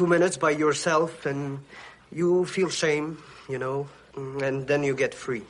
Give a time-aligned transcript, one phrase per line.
[0.00, 1.58] Two minutes by yourself and
[2.10, 5.42] you feel shame, you know, mm, and then you get free.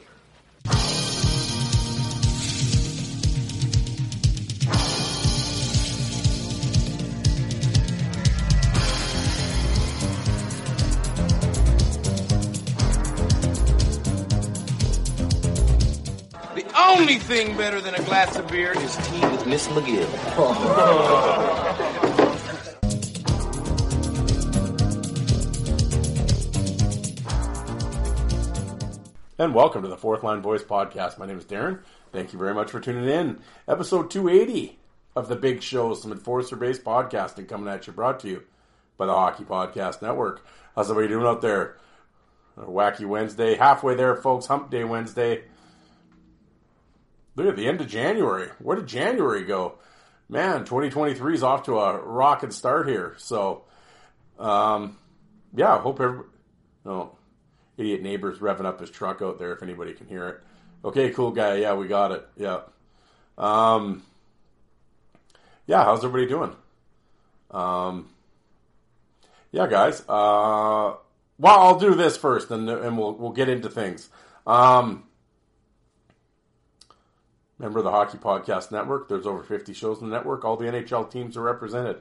[16.56, 20.08] The only thing better than a glass of beer is tea with Miss McGill.
[29.40, 31.16] And welcome to the Fourth Line Voice Podcast.
[31.16, 31.80] My name is Darren.
[32.12, 33.40] Thank you very much for tuning in.
[33.66, 34.78] Episode 280
[35.16, 38.42] of the Big Show, some enforcer based podcasting coming at you, brought to you
[38.98, 40.44] by the Hockey Podcast Network.
[40.76, 41.78] How's everybody doing out there?
[42.58, 44.44] A wacky Wednesday, halfway there, folks.
[44.44, 45.44] Hump Day Wednesday.
[47.34, 48.50] Look at the end of January.
[48.58, 49.78] Where did January go?
[50.28, 53.14] Man, 2023 is off to a rocking start here.
[53.16, 53.64] So,
[54.38, 54.98] um,
[55.56, 56.24] yeah, I hope every
[56.84, 57.16] no
[57.80, 60.40] idiot neighbor's revving up his truck out there if anybody can hear it.
[60.84, 61.56] Okay, cool guy.
[61.56, 62.28] Yeah, we got it.
[62.36, 62.60] Yeah.
[63.36, 64.02] Um,
[65.66, 66.54] yeah, how's everybody doing?
[67.50, 68.08] Um,
[69.50, 70.00] yeah, guys.
[70.08, 70.94] Uh,
[71.38, 74.10] well, I'll do this first, and and we'll we'll get into things.
[74.46, 75.04] Um,
[77.58, 79.08] member of the Hockey Podcast Network.
[79.08, 80.44] There's over 50 shows in the network.
[80.44, 81.98] All the NHL teams are represented.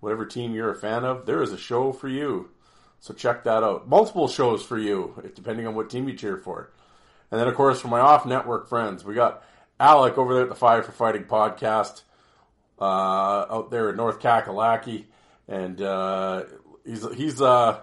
[0.00, 2.50] Whatever team you're a fan of, there is a show for you.
[3.00, 3.88] So check that out.
[3.88, 6.72] Multiple shows for you, depending on what team you cheer for.
[7.30, 9.42] And then, of course, for my off-network friends, we got
[9.78, 12.02] Alec over there at the Five for Fighting podcast
[12.80, 12.84] uh,
[13.50, 15.04] out there in North Kakalaki,
[15.48, 16.44] and uh,
[16.84, 17.80] he's he's uh,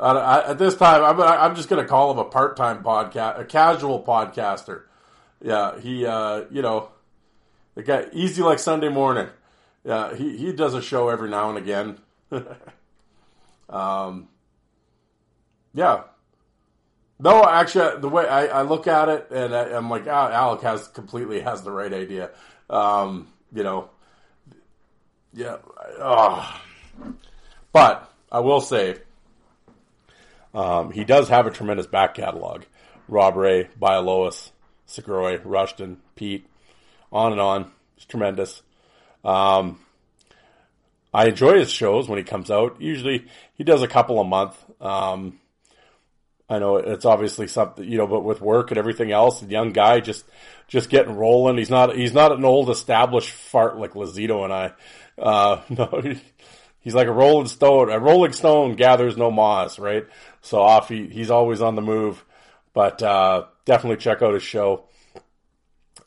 [0.00, 4.82] at, this time I'm I'm just gonna call him a part-time podcast, a casual podcaster.
[5.42, 6.90] Yeah, he uh, you know
[7.74, 9.28] the guy easy like Sunday morning.
[9.84, 11.98] Yeah, he he does a show every now and again.
[13.68, 14.28] um,
[15.74, 16.04] yeah.
[17.18, 20.62] No, actually, the way I, I look at it, and I, am like, ah, Alec
[20.62, 22.30] has completely has the right idea.
[22.68, 23.90] Um, you know,
[25.32, 25.58] yeah.
[25.98, 26.60] Oh.
[27.72, 28.98] But I will say,
[30.54, 32.64] um, he does have a tremendous back catalog.
[33.08, 34.50] Rob Ray, Bialowas,
[34.88, 36.46] Segroy, Rushton, Peat,
[37.12, 37.70] on and on.
[37.96, 38.62] It's tremendous.
[39.24, 39.80] Um,
[41.12, 42.80] I enjoy his shows when he comes out.
[42.80, 44.56] Usually, he does a couple a month.
[44.80, 45.38] Um,
[46.48, 49.72] I know it's obviously something, you know, but with work and everything else, the young
[49.72, 50.26] guy just,
[50.68, 51.56] just getting rolling.
[51.56, 54.72] He's not, he's not an old established fart like Lazito and I.
[55.16, 56.20] Uh, no, he,
[56.80, 57.90] he's like a rolling stone.
[57.90, 60.06] A rolling stone gathers no moss, right?
[60.42, 62.22] So off, he, he's always on the move.
[62.74, 64.84] But, uh, definitely check out his show.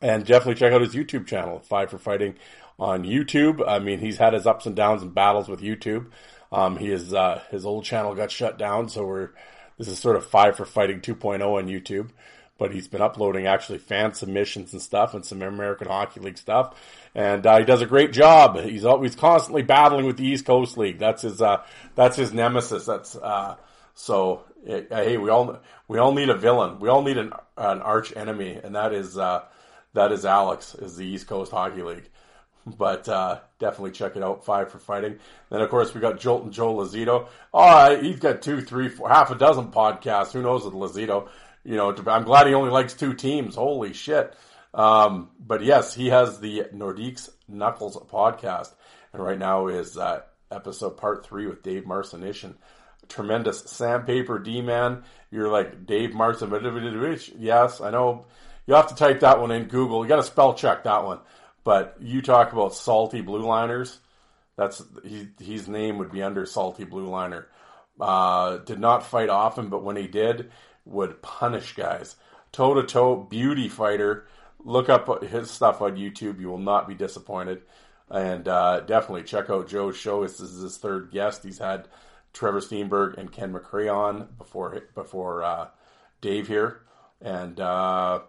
[0.02, 2.36] And definitely check out his YouTube channel, Five for Fighting
[2.78, 3.68] on YouTube.
[3.68, 6.12] I mean, he's had his ups and downs and battles with YouTube.
[6.52, 9.32] Um, he is, uh, his old channel got shut down, so we're,
[9.78, 12.10] this is sort of Five for Fighting 2.0 on YouTube,
[12.58, 16.76] but he's been uploading actually fan submissions and stuff and some American Hockey League stuff.
[17.14, 18.60] And uh, he does a great job.
[18.60, 21.00] He's always constantly battling with the East Coast League.
[21.00, 21.64] That's his uh,
[21.96, 22.86] that's his nemesis.
[22.86, 23.56] That's uh,
[23.94, 24.44] so.
[24.68, 26.80] Uh, hey, we all we all need a villain.
[26.80, 29.44] We all need an an arch enemy, and that is uh,
[29.94, 30.76] that is Alex.
[30.76, 32.10] Is the East Coast Hockey League.
[32.76, 34.44] But uh, definitely check it out.
[34.44, 35.20] Five for fighting.
[35.50, 37.28] Then of course we got Jolt and Joe Lazito.
[37.54, 40.34] All right, he's got two, three, four, half a dozen podcasts.
[40.34, 41.30] Who knows with Lazito?
[41.64, 43.56] You know, I'm glad he only likes two teams.
[43.56, 44.36] Holy shit!
[44.74, 48.74] Um, but yes, he has the Nordiques Knuckles podcast,
[49.14, 50.22] and right now is uh,
[50.52, 52.56] episode part three with Dave Marcinyshyn.
[53.08, 55.04] tremendous sandpaper D man.
[55.32, 56.52] You're like Dave Martin.
[57.38, 58.26] Yes, I know.
[58.66, 60.04] You have to type that one in Google.
[60.04, 61.20] You got to spell check that one.
[61.68, 64.00] But you talk about salty blue liners.
[64.56, 67.50] That's he, his name would be under salty blue liner.
[68.00, 70.50] Uh, did not fight often, but when he did,
[70.86, 72.16] would punish guys.
[72.54, 74.28] Toe to toe beauty fighter.
[74.64, 76.40] Look up his stuff on YouTube.
[76.40, 77.64] You will not be disappointed.
[78.10, 80.22] And uh, definitely check out Joe's show.
[80.22, 81.44] This is his third guest.
[81.44, 81.90] He's had
[82.32, 85.68] Trevor Stienburg and Ken McRae on before before uh,
[86.22, 86.84] Dave here,
[87.22, 88.22] and uh,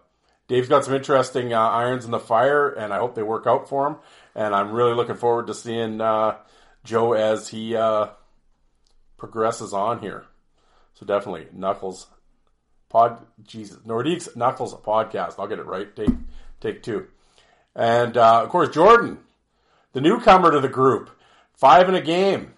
[0.49, 3.69] Dave's got some interesting uh, irons in the fire, and I hope they work out
[3.69, 3.95] for him.
[4.33, 6.37] And I'm really looking forward to seeing uh,
[6.83, 8.07] Joe as he uh,
[9.15, 10.25] progresses on here.
[10.95, 12.07] So definitely Knuckles
[12.89, 15.35] pod Jesus Nordiques Knuckles podcast.
[15.37, 15.95] I'll get it right.
[15.95, 16.09] Take
[16.59, 17.07] take two,
[17.75, 19.19] and uh, of course Jordan,
[19.93, 21.11] the newcomer to the group,
[21.53, 22.53] five in a game.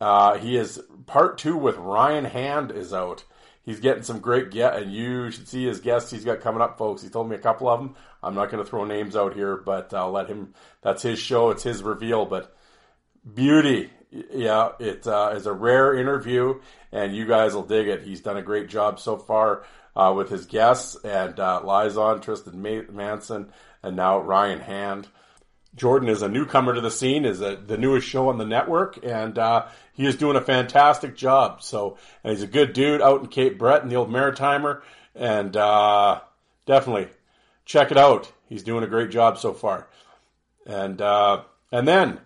[0.00, 3.24] Uh, he is part two with Ryan Hand is out.
[3.64, 6.78] He's getting some great get, and you should see his guests he's got coming up,
[6.78, 7.02] folks.
[7.02, 7.94] He told me a couple of them.
[8.22, 10.54] I'm not going to throw names out here, but I'll let him.
[10.80, 11.50] That's his show.
[11.50, 12.26] It's his reveal.
[12.26, 12.54] But
[13.34, 16.60] beauty, yeah, it uh, is a rare interview,
[16.90, 18.02] and you guys will dig it.
[18.02, 19.64] He's done a great job so far
[19.94, 22.60] uh, with his guests, and uh, Liza, Tristan
[22.92, 25.08] Manson, and now Ryan Hand.
[25.74, 28.98] Jordan is a newcomer to the scene, is a, the newest show on the network,
[29.04, 31.62] and uh, he is doing a fantastic job.
[31.62, 34.82] So, and he's a good dude out in Cape Breton, the old Maritimer,
[35.14, 36.20] and uh,
[36.66, 37.08] definitely
[37.64, 38.30] check it out.
[38.48, 39.88] He's doing a great job so far.
[40.66, 42.20] And uh, and then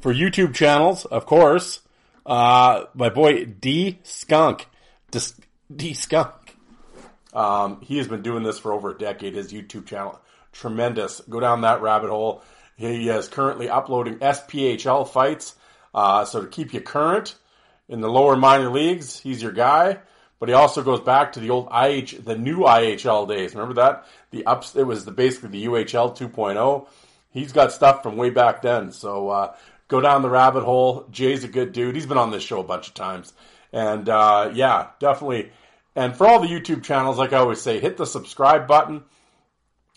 [0.00, 1.80] for YouTube channels, of course,
[2.24, 4.68] uh, my boy D Skunk,
[5.74, 6.56] D Skunk.
[7.32, 9.34] Um, he has been doing this for over a decade.
[9.34, 10.20] His YouTube channel
[10.54, 11.20] tremendous.
[11.28, 12.42] Go down that rabbit hole.
[12.76, 15.54] He is currently uploading SPHL fights.
[15.94, 17.36] Uh, so to keep you current
[17.88, 19.98] in the lower minor leagues, he's your guy.
[20.40, 23.54] But he also goes back to the old IH, the new IHL days.
[23.54, 24.06] Remember that?
[24.30, 26.86] The ups, it was the, basically the UHL 2.0.
[27.30, 28.92] He's got stuff from way back then.
[28.92, 29.56] So uh,
[29.88, 31.06] go down the rabbit hole.
[31.10, 31.94] Jay's a good dude.
[31.94, 33.32] He's been on this show a bunch of times.
[33.72, 35.50] And uh, yeah, definitely.
[35.96, 39.04] And for all the YouTube channels, like I always say, hit the subscribe button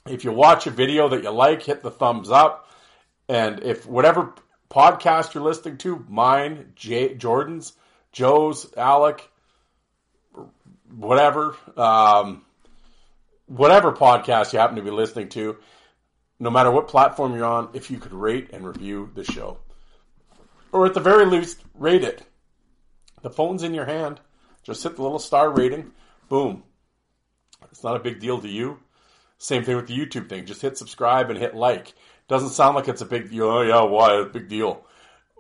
[0.10, 2.70] if you watch a video that you like, hit the thumbs up.
[3.28, 4.34] And if whatever
[4.70, 7.74] podcast you're listening to, mine, Jay, Jordan's,
[8.12, 9.30] Joe's, Alec,
[10.96, 12.44] whatever, um,
[13.46, 15.58] whatever podcast you happen to be listening to,
[16.40, 19.58] no matter what platform you're on, if you could rate and review the show.
[20.72, 22.24] Or at the very least, rate it.
[23.22, 24.20] The phone's in your hand.
[24.64, 25.92] Just hit the little star rating.
[26.30, 26.64] Boom.
[27.72, 28.80] It's not a big deal to you.
[29.38, 30.46] Same thing with the YouTube thing.
[30.46, 31.94] Just hit subscribe and hit like.
[32.28, 33.46] Doesn't sound like it's a big deal.
[33.46, 34.20] Oh yeah, why?
[34.20, 34.86] a big deal.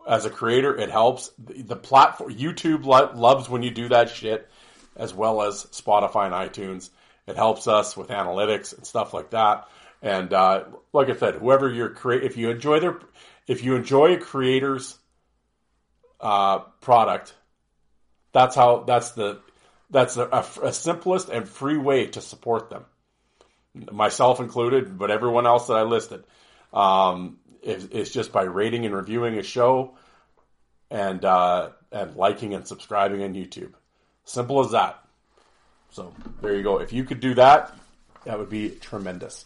[0.07, 1.31] As a creator, it helps.
[1.37, 4.49] The, the platform YouTube lo- loves when you do that shit,
[4.95, 6.89] as well as Spotify and iTunes.
[7.27, 9.67] It helps us with analytics and stuff like that.
[10.01, 10.63] And uh,
[10.93, 12.99] like I said, whoever you're create, if you enjoy their,
[13.47, 14.97] if you enjoy a creator's
[16.21, 17.35] uh, product,
[18.31, 19.41] that's how that's the
[19.89, 22.85] that's a, a, a simplest and free way to support them
[23.91, 26.23] myself included, but everyone else that I listed.
[26.77, 29.95] Um, it's just by rating and reviewing a show
[30.89, 33.73] and uh, and liking and subscribing on YouTube.
[34.25, 35.03] Simple as that.
[35.91, 36.79] So there you go.
[36.79, 37.75] If you could do that,
[38.25, 39.45] that would be tremendous.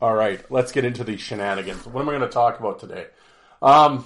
[0.00, 1.86] All right, let's get into the shenanigans.
[1.86, 3.06] What am I going to talk about today?
[3.60, 4.04] Um,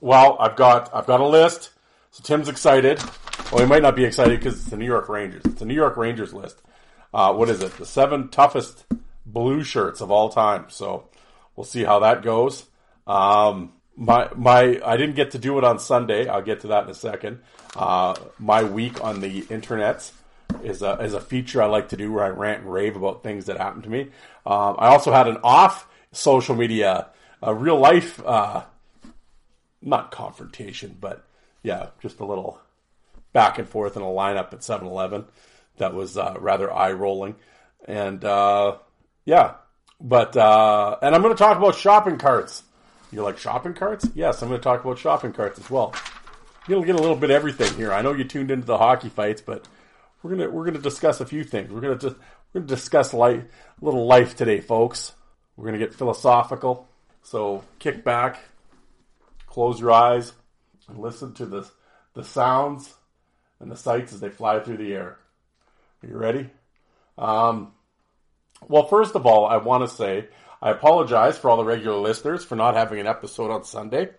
[0.00, 1.70] well, I've got I've got a list.
[2.12, 3.02] So Tim's excited.
[3.50, 5.42] Well, he might not be excited because it's the New York Rangers.
[5.44, 6.62] It's the New York Rangers list
[7.14, 7.76] uh, what is it?
[7.78, 8.84] The seven toughest
[9.24, 10.66] blue shirts of all time.
[10.68, 11.08] So
[11.56, 12.66] we'll see how that goes.
[13.06, 16.28] Um, my my I didn't get to do it on Sunday.
[16.28, 17.40] I'll get to that in a second.
[17.76, 20.10] Uh, my week on the internet
[20.62, 23.22] is a is a feature I like to do where I rant and rave about
[23.22, 24.10] things that happened to me.
[24.46, 27.08] Um, I also had an off social media,
[27.42, 28.64] a real life, uh,
[29.82, 31.24] not confrontation, but
[31.62, 32.60] yeah, just a little
[33.32, 35.24] back and forth in a lineup at 7-Eleven
[35.78, 37.34] that was uh, rather eye rolling.
[37.86, 38.76] And uh,
[39.24, 39.54] yeah,
[40.04, 42.62] but uh, and I'm going to talk about shopping carts.
[43.10, 44.06] You like shopping carts?
[44.14, 45.94] Yes, I'm going to talk about shopping carts as well.
[46.68, 47.92] You'll get a little bit everything here.
[47.92, 49.66] I know you tuned into the hockey fights, but
[50.22, 51.70] we're gonna we're gonna discuss a few things.
[51.70, 52.16] We're gonna just
[52.52, 53.44] we're gonna discuss life,
[53.80, 55.12] little life today, folks.
[55.56, 56.88] We're gonna get philosophical.
[57.22, 58.40] So kick back,
[59.46, 60.32] close your eyes,
[60.88, 61.68] and listen to the
[62.14, 62.94] the sounds
[63.60, 65.18] and the sights as they fly through the air.
[66.02, 66.48] Are you ready?
[67.18, 67.72] Um,
[68.68, 70.28] well, first of all, I want to say
[70.60, 74.10] I apologize for all the regular listeners for not having an episode on Sunday.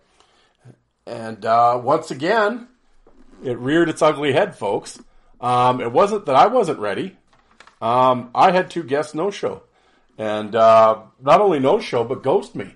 [1.06, 2.68] And uh, once again,
[3.44, 4.98] it reared its ugly head, folks.
[5.40, 7.16] Um, it wasn't that I wasn't ready.
[7.80, 9.62] Um, I had two guests no show,
[10.16, 12.74] and uh, not only no show but ghost me,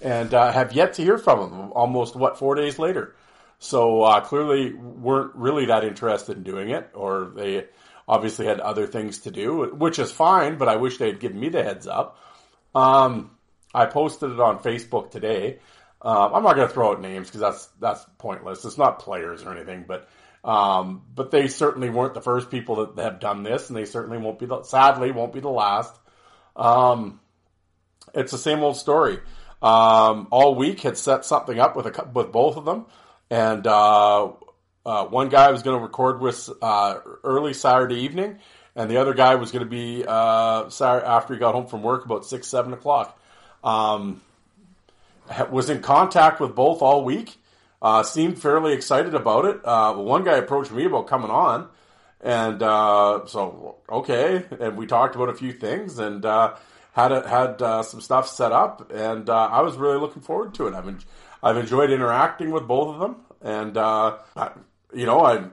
[0.00, 1.72] and uh, have yet to hear from them.
[1.72, 3.14] Almost what four days later,
[3.60, 7.66] so uh, clearly weren't really that interested in doing it, or they
[8.08, 10.58] obviously had other things to do, which is fine.
[10.58, 12.18] But I wish they had given me the heads up.
[12.74, 13.30] Um,
[13.74, 15.58] I posted it on Facebook today.
[16.00, 18.64] Um, I'm not going to throw out names because that's that's pointless.
[18.64, 20.08] It's not players or anything, but
[20.44, 24.18] um, but they certainly weren't the first people that have done this, and they certainly
[24.18, 25.94] won't be the sadly won't be the last.
[26.56, 27.20] Um,
[28.14, 29.20] it's the same old story.
[29.62, 32.86] Um, all week had set something up with a with both of them,
[33.30, 34.32] and uh,
[34.84, 38.38] uh, one guy was going to record with uh, early Saturday evening,
[38.74, 41.82] and the other guy was going to be uh, Saturday after he got home from
[41.82, 43.18] work about six seven o'clock.
[43.62, 44.20] Um,
[45.50, 47.36] was in contact with both all week.
[47.80, 49.60] Uh, seemed fairly excited about it.
[49.64, 51.68] Uh, one guy approached me about coming on,
[52.20, 57.82] and uh, so okay, and we talked about a few things and had a, had
[57.84, 60.74] some stuff set up, and I was really looking forward to it.
[60.74, 61.00] I've en-
[61.40, 63.76] I've enjoyed interacting with both of them, and
[64.94, 65.44] you know, I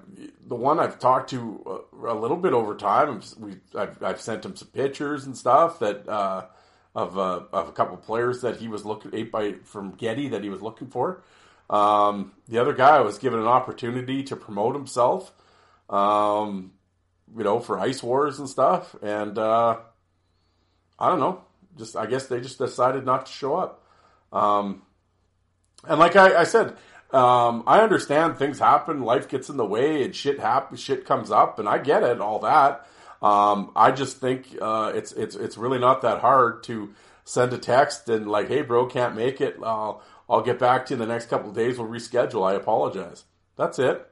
[0.46, 3.22] the one I've talked to a, a little bit over time.
[3.38, 6.08] We I've, I've, sent him some pictures and stuff that
[6.96, 10.30] of uh, of a couple of players that he was looking eight by from Getty
[10.30, 11.24] that he was looking for.
[11.70, 15.32] Um, the other guy was given an opportunity to promote himself,
[15.90, 16.72] um,
[17.38, 19.78] you know, for Ice Wars and stuff, and uh,
[20.98, 21.44] I don't know.
[21.78, 23.86] Just I guess they just decided not to show up.
[24.34, 24.82] Um,
[25.88, 26.76] and like I, I said,
[27.12, 31.32] um, I understand things happen, life gets in the way, and shit happens, shit comes
[31.32, 32.86] up, and I get it, all that.
[33.22, 36.94] Um, I just think uh, it's it's it's really not that hard to
[37.26, 39.58] send a text and like, hey, bro, can't make it.
[39.64, 41.78] I'll I'll get back to you in the next couple days.
[41.78, 42.48] We'll reschedule.
[42.48, 43.26] I apologize.
[43.58, 44.06] That's it.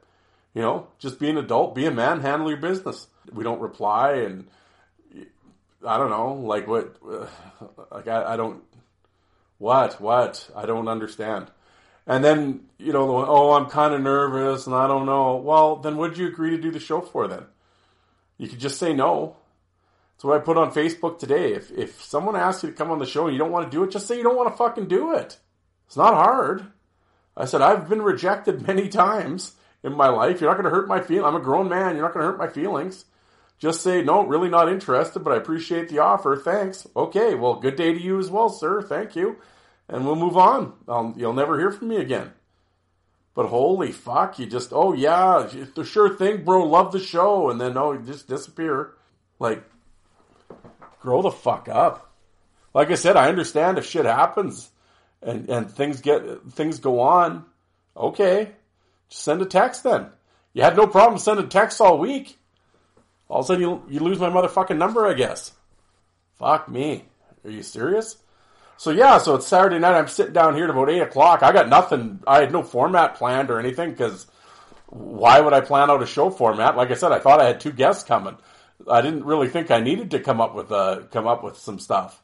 [0.54, 3.06] You know, just be an adult, be a man, handle your business.
[3.32, 4.48] We don't reply, and
[5.86, 6.96] I don't know, like what,
[7.92, 8.62] like I, I don't,
[9.58, 11.50] what, what, I don't understand.
[12.08, 15.36] And then you know, oh, I'm kind of nervous, and I don't know.
[15.36, 17.44] Well, then what did you agree to do the show for then?
[18.38, 19.36] You could just say no.
[20.16, 21.52] That's what I put on Facebook today.
[21.52, 23.76] If if someone asks you to come on the show and you don't want to
[23.76, 25.38] do it, just say you don't want to fucking do it.
[25.86, 26.66] It's not hard.
[27.36, 29.52] I said I've been rejected many times
[29.84, 30.40] in my life.
[30.40, 31.26] You're not going to hurt my feelings.
[31.26, 31.94] I'm a grown man.
[31.94, 33.04] You're not going to hurt my feelings.
[33.58, 36.36] Just say no, really not interested, but I appreciate the offer.
[36.36, 36.86] Thanks.
[36.96, 38.82] Okay, well, good day to you as well, sir.
[38.82, 39.36] Thank you,
[39.88, 40.74] and we'll move on.
[40.86, 42.32] I'll, you'll never hear from me again.
[43.34, 46.64] But holy fuck, you just oh yeah, the sure thing, bro.
[46.64, 48.94] Love the show, and then oh, you just disappear.
[49.38, 49.62] Like,
[51.00, 52.12] grow the fuck up.
[52.74, 54.70] Like I said, I understand if shit happens
[55.22, 57.44] and and things get things go on.
[57.96, 58.50] Okay,
[59.08, 60.08] just send a text then.
[60.52, 62.36] You had no problem sending texts all week.
[63.28, 65.52] All of a sudden, you you lose my motherfucking number, I guess.
[66.38, 67.04] Fuck me.
[67.44, 68.16] Are you serious?
[68.78, 69.98] So yeah, so it's Saturday night.
[69.98, 71.42] I'm sitting down here at about eight o'clock.
[71.42, 72.20] I got nothing.
[72.28, 74.28] I had no format planned or anything because
[74.86, 76.76] why would I plan out a show format?
[76.76, 78.36] Like I said, I thought I had two guests coming.
[78.88, 81.80] I didn't really think I needed to come up with uh come up with some
[81.80, 82.22] stuff.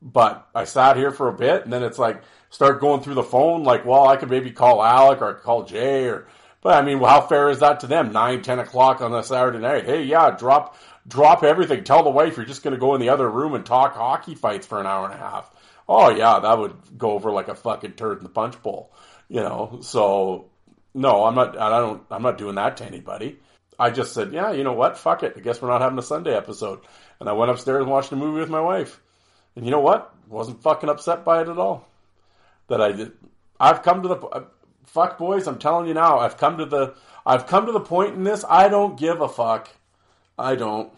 [0.00, 3.22] But I sat here for a bit, and then it's like start going through the
[3.22, 3.62] phone.
[3.62, 6.28] Like, well, I could maybe call Alec or I could call Jay, or
[6.62, 8.10] but I mean, well, how fair is that to them?
[8.10, 9.84] Nine, ten o'clock on a Saturday night.
[9.84, 11.84] Hey, yeah, drop drop everything.
[11.84, 14.34] Tell the wife you're just going to go in the other room and talk hockey
[14.34, 15.50] fights for an hour and a half.
[15.88, 18.92] Oh yeah, that would go over like a fucking turd in the punch bowl,
[19.28, 19.80] you know.
[19.82, 20.46] So
[20.94, 21.58] no, I'm not.
[21.58, 22.02] I don't.
[22.10, 23.38] I'm not doing that to anybody.
[23.78, 24.98] I just said, yeah, you know what?
[24.98, 25.34] Fuck it.
[25.36, 26.80] I guess we're not having a Sunday episode.
[27.18, 29.00] And I went upstairs and watched a movie with my wife.
[29.56, 30.14] And you know what?
[30.28, 31.88] Wasn't fucking upset by it at all.
[32.68, 33.12] That I did.
[33.58, 34.44] I've come to the uh,
[34.86, 35.46] fuck boys.
[35.46, 36.18] I'm telling you now.
[36.18, 36.94] I've come to the.
[37.24, 38.44] I've come to the point in this.
[38.48, 39.68] I don't give a fuck.
[40.42, 40.92] I don't.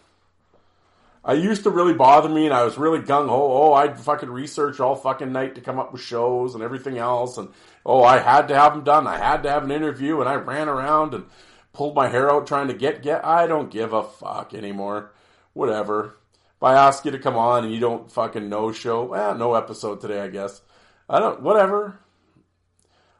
[1.23, 3.51] I used to really bother me, and I was really gung ho.
[3.51, 7.37] Oh, I'd fucking research all fucking night to come up with shows and everything else,
[7.37, 7.49] and
[7.85, 9.07] oh, I had to have them done.
[9.07, 11.25] I had to have an interview, and I ran around and
[11.73, 13.25] pulled my hair out trying to get get.
[13.25, 15.11] I don't give a fuck anymore.
[15.53, 16.17] Whatever.
[16.57, 19.55] If I ask you to come on and you don't fucking no show, well, no
[19.55, 20.61] episode today, I guess.
[21.09, 21.41] I don't.
[21.41, 21.99] Whatever.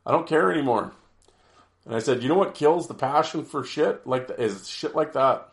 [0.06, 0.94] I don't care anymore.
[1.86, 5.14] And I said, you know what kills the passion for shit like is shit like
[5.14, 5.50] that.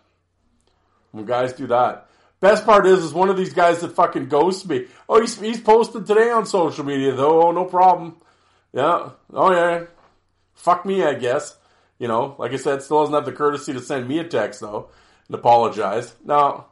[1.13, 2.09] When guys do that.
[2.41, 4.87] Best part is, is one of these guys that fucking ghosts me.
[5.09, 7.43] Oh, he's, he's posted today on social media though.
[7.43, 8.17] Oh, no problem.
[8.73, 9.11] Yeah.
[9.33, 9.85] Oh yeah.
[10.55, 11.57] Fuck me, I guess.
[11.99, 14.61] You know, like I said, still doesn't have the courtesy to send me a text
[14.61, 14.89] though
[15.29, 16.15] and apologize.
[16.25, 16.65] No.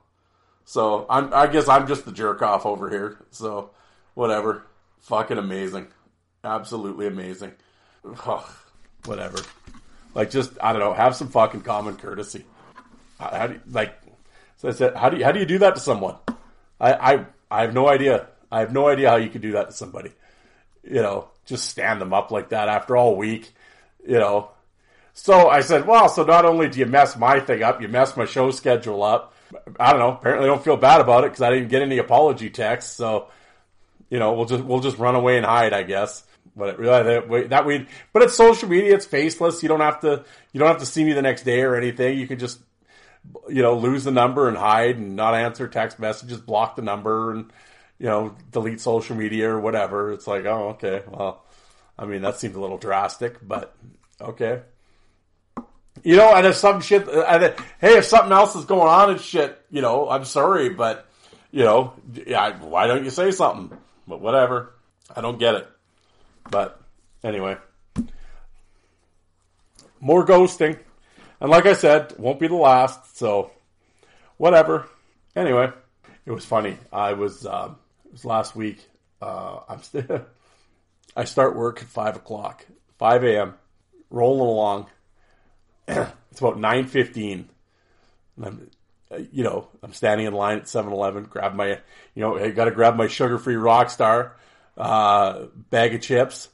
[0.64, 3.18] So I'm, I guess I'm just the jerk off over here.
[3.30, 3.70] So
[4.14, 4.64] whatever.
[5.00, 5.88] Fucking amazing.
[6.42, 7.52] Absolutely amazing.
[8.04, 8.50] Oh,
[9.04, 9.38] whatever.
[10.14, 12.44] Like, just I don't know, have some fucking common courtesy.
[13.70, 14.00] Like?
[14.60, 16.16] So I said, how do you how do you do that to someone?
[16.78, 18.26] I I I have no idea.
[18.52, 20.12] I have no idea how you could do that to somebody.
[20.84, 23.54] You know, just stand them up like that after all week.
[24.06, 24.50] You know.
[25.14, 28.18] So I said, well, so not only do you mess my thing up, you mess
[28.18, 29.34] my show schedule up.
[29.78, 30.12] I don't know.
[30.12, 32.94] Apparently, I don't feel bad about it because I didn't get any apology texts.
[32.94, 33.28] So,
[34.10, 36.22] you know, we'll just we'll just run away and hide, I guess.
[36.54, 38.94] But really, that, that we, but it's social media.
[38.94, 39.62] It's faceless.
[39.62, 42.18] You don't have to you don't have to see me the next day or anything.
[42.18, 42.60] You can just
[43.48, 47.32] you know lose the number and hide and not answer text messages, block the number,
[47.32, 47.52] and
[47.98, 50.12] you know delete social media or whatever.
[50.12, 51.44] It's like, oh, okay, well,
[51.98, 53.74] I mean that seems a little drastic, but
[54.20, 54.62] okay.
[56.02, 59.20] You know, and if some shit, and hey, if something else is going on and
[59.20, 61.06] shit, you know, I'm sorry, but
[61.50, 61.92] you know,
[62.26, 63.76] yeah, why don't you say something?
[64.06, 64.72] But whatever,
[65.14, 65.68] I don't get it.
[66.50, 66.80] But
[67.22, 67.58] anyway,
[70.00, 70.78] more ghosting,
[71.40, 73.16] and like I said, won't be the last.
[73.16, 73.50] So
[74.36, 74.88] whatever.
[75.34, 75.72] Anyway,
[76.26, 76.76] it was funny.
[76.92, 78.86] I was um, it was last week.
[79.20, 80.26] Uh, I'm still.
[81.16, 82.64] I start work at five o'clock,
[82.98, 83.54] five a.m.
[84.10, 84.86] Rolling along
[85.88, 87.48] it's about nine fifteen.
[88.42, 88.70] I'm,
[89.10, 91.68] uh, you know, I'm standing in line at 7-Eleven, grab my,
[92.14, 94.30] you know, I got to grab my sugar-free Rockstar
[94.78, 96.48] uh, bag of chips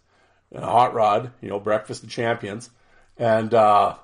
[0.51, 2.71] and a hot rod, you know, breakfast of champions,
[3.19, 3.95] and uh,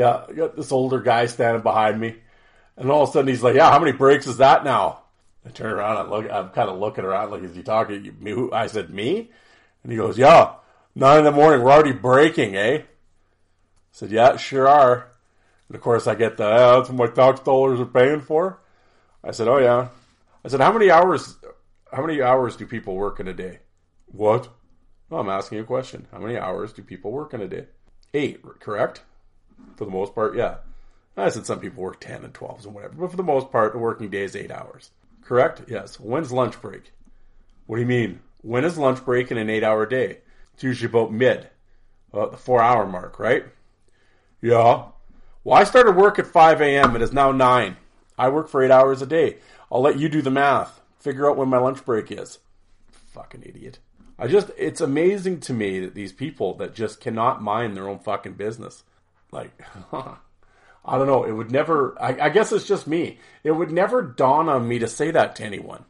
[0.00, 2.16] yeah, I got this older guy standing behind me,
[2.78, 5.02] and all of a sudden he's like, "Yeah, how many breaks is that now?"
[5.44, 8.12] I turn around, I look, I'm kind of looking around, like, "Is he talking to
[8.12, 9.30] me?" I said, "Me,"
[9.82, 10.54] and he goes, "Yeah,
[10.94, 12.84] nine in the morning, we're already breaking, eh?" I
[13.92, 15.08] said, "Yeah, sure are."
[15.68, 18.58] And of course, I get the oh, that's what my tax dollars are paying for.
[19.22, 19.88] I said, "Oh yeah."
[20.42, 21.36] I said, "How many hours?
[21.92, 23.58] How many hours do people work in a day?"
[24.06, 24.48] What?
[25.10, 26.06] Well, I'm asking you a question.
[26.10, 27.66] How many hours do people work in a day?
[28.14, 29.02] Eight, correct?
[29.76, 30.56] For the most part, yeah.
[31.16, 33.72] I said some people work ten and twelves and whatever, but for the most part,
[33.72, 34.90] the working day is eight hours.
[35.22, 35.62] Correct?
[35.68, 36.00] Yes.
[36.00, 36.92] When's lunch break?
[37.66, 38.20] What do you mean?
[38.42, 40.18] When is lunch break in an eight-hour day?
[40.54, 41.48] It's usually about mid,
[42.12, 43.44] about the four-hour mark, right?
[44.40, 44.86] Yeah.
[45.44, 46.96] Well, I started work at 5 a.m.
[46.96, 47.76] It is now 9.
[48.18, 49.38] I work for eight hours a day.
[49.70, 50.80] I'll let you do the math.
[50.98, 52.38] Figure out when my lunch break is.
[52.90, 53.78] Fucking idiot.
[54.18, 57.98] I just, it's amazing to me that these people that just cannot mind their own
[57.98, 58.84] fucking business.
[59.32, 59.50] Like,
[59.92, 61.24] I don't know.
[61.24, 63.18] It would never, I, I guess it's just me.
[63.44, 65.84] It would never dawn on me to say that to anyone.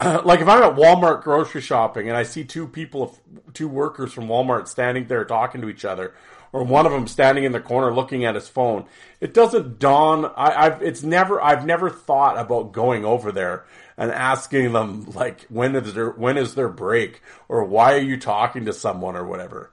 [0.24, 3.16] like if I'm at Walmart grocery shopping and I see two people,
[3.52, 6.14] two workers from Walmart standing there talking to each other,
[6.52, 8.84] or one of them standing in the corner looking at his phone,
[9.20, 10.30] it doesn't dawn.
[10.36, 11.42] I, have it's never.
[11.42, 13.64] I've never thought about going over there
[13.96, 18.16] and asking them like when is their when is their break or why are you
[18.16, 19.72] talking to someone or whatever.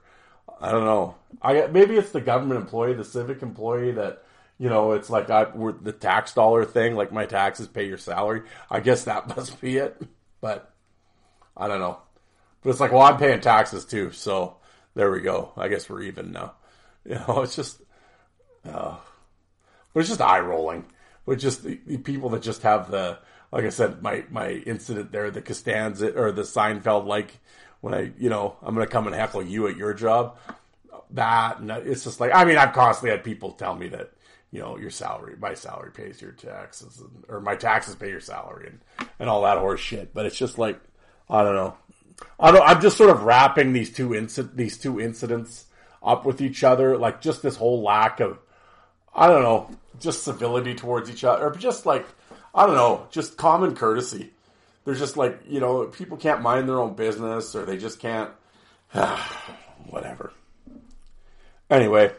[0.62, 1.16] I don't know.
[1.42, 4.22] I maybe it's the government employee, the civic employee that
[4.58, 7.98] you know, it's like I, we're the tax dollar thing, like my taxes pay your
[7.98, 8.42] salary.
[8.70, 10.00] I guess that must be it,
[10.40, 10.72] but
[11.56, 11.98] I don't know.
[12.62, 14.58] But it's like, well, I'm paying taxes too, so
[14.94, 15.52] there we go.
[15.56, 16.54] I guess we're even now.
[17.04, 17.82] You know, it's just,
[18.64, 18.94] uh,
[19.92, 20.84] but it's just eye rolling.
[21.26, 23.18] But just the, the, people that just have the,
[23.50, 27.40] like I said, my my incident there, the Costanza or the Seinfeld, like
[27.82, 30.38] when I, you know, I'm gonna come and heckle you at your job.
[31.10, 34.12] That and it's just like, I mean, I've constantly had people tell me that
[34.52, 38.20] you know, your salary, my salary pays your taxes, and, or my taxes pay your
[38.20, 40.14] salary, and and all that horse shit.
[40.14, 40.78] But it's just like,
[41.28, 41.76] I don't know,
[42.38, 42.62] I don't.
[42.62, 45.66] I'm just sort of wrapping these two inci- these two incidents
[46.02, 48.38] up with each other, like just this whole lack of,
[49.14, 52.06] I don't know, just civility towards each other, or just like,
[52.54, 54.32] I don't know, just common courtesy.
[54.84, 58.30] There's just like, you know, people can't mind their own business, or they just can't,
[59.88, 60.32] whatever.
[61.70, 62.12] Anyway,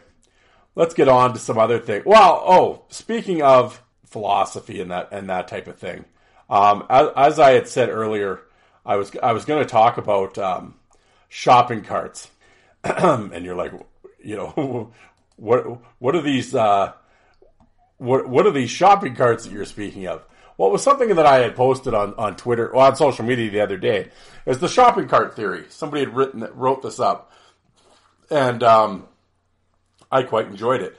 [0.74, 2.02] let's get on to some other thing.
[2.04, 6.04] Well, oh, speaking of philosophy and that and that type of thing,
[6.50, 8.40] um, as, as, I had said earlier,
[8.84, 10.74] I was I was going to talk about um,
[11.28, 12.28] shopping carts,
[12.84, 13.72] and you're like,
[14.22, 14.92] you know,
[15.36, 16.92] what what are these uh,
[17.98, 20.24] what what are these shopping carts that you're speaking of?
[20.56, 23.50] Well, it was something that I had posted on, on Twitter or on social media
[23.50, 24.10] the other day.
[24.46, 25.64] Is the shopping cart theory?
[25.68, 27.32] Somebody had written wrote this up,
[28.30, 29.08] and um,
[30.12, 30.98] I quite enjoyed it.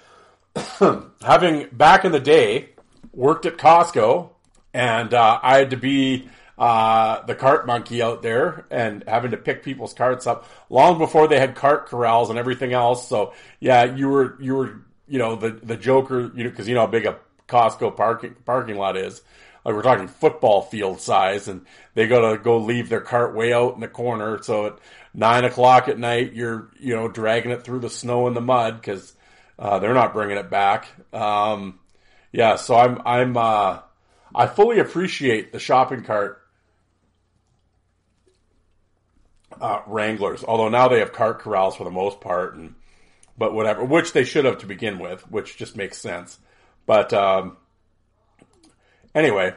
[1.21, 2.69] Having back in the day
[3.13, 4.29] worked at Costco,
[4.73, 9.37] and uh, I had to be uh, the cart monkey out there and having to
[9.37, 13.07] pick people's carts up long before they had cart corrals and everything else.
[13.07, 16.75] So yeah, you were you were you know the the Joker, you know, because you
[16.75, 19.21] know how big a Costco parking parking lot is.
[19.65, 23.51] Like we're talking football field size, and they got to go leave their cart way
[23.51, 24.41] out in the corner.
[24.43, 24.77] So at
[25.13, 28.79] nine o'clock at night, you're you know dragging it through the snow and the mud
[28.79, 29.13] because
[29.57, 30.87] uh, they're not bringing it back.
[31.11, 31.79] Um,
[32.31, 33.79] yeah, so I'm I'm uh,
[34.35, 36.43] I fully appreciate the shopping cart
[39.59, 42.75] uh, Wranglers, although now they have cart corrals for the most part, and
[43.35, 46.37] but whatever, which they should have to begin with, which just makes sense.
[46.85, 47.57] But um,
[49.15, 49.55] anyway,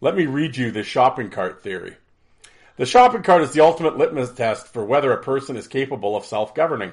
[0.00, 1.96] let me read you the shopping cart theory.
[2.76, 6.24] The shopping cart is the ultimate litmus test for whether a person is capable of
[6.24, 6.92] self governing.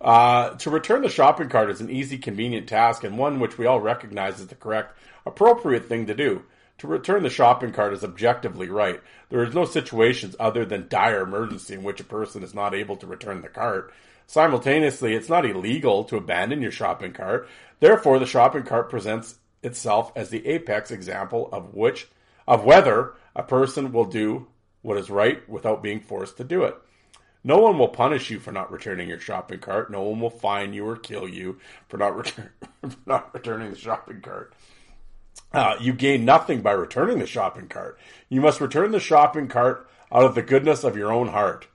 [0.00, 3.66] Uh, to return the shopping cart is an easy, convenient task and one which we
[3.66, 6.42] all recognize as the correct, appropriate thing to do.
[6.78, 9.00] To return the shopping cart is objectively right.
[9.30, 12.96] There is no situations other than dire emergency in which a person is not able
[12.96, 13.92] to return the cart.
[14.26, 17.48] Simultaneously, it's not illegal to abandon your shopping cart.
[17.80, 19.36] Therefore, the shopping cart presents
[19.66, 22.08] itself as the apex example of which
[22.46, 24.46] of whether a person will do
[24.82, 26.76] what is right without being forced to do it.
[27.42, 29.90] No one will punish you for not returning your shopping cart.
[29.90, 32.50] No one will fine you or kill you for not, return,
[32.88, 34.54] for not returning the shopping cart.
[35.52, 37.98] Uh, you gain nothing by returning the shopping cart.
[38.28, 41.68] You must return the shopping cart out of the goodness of your own heart.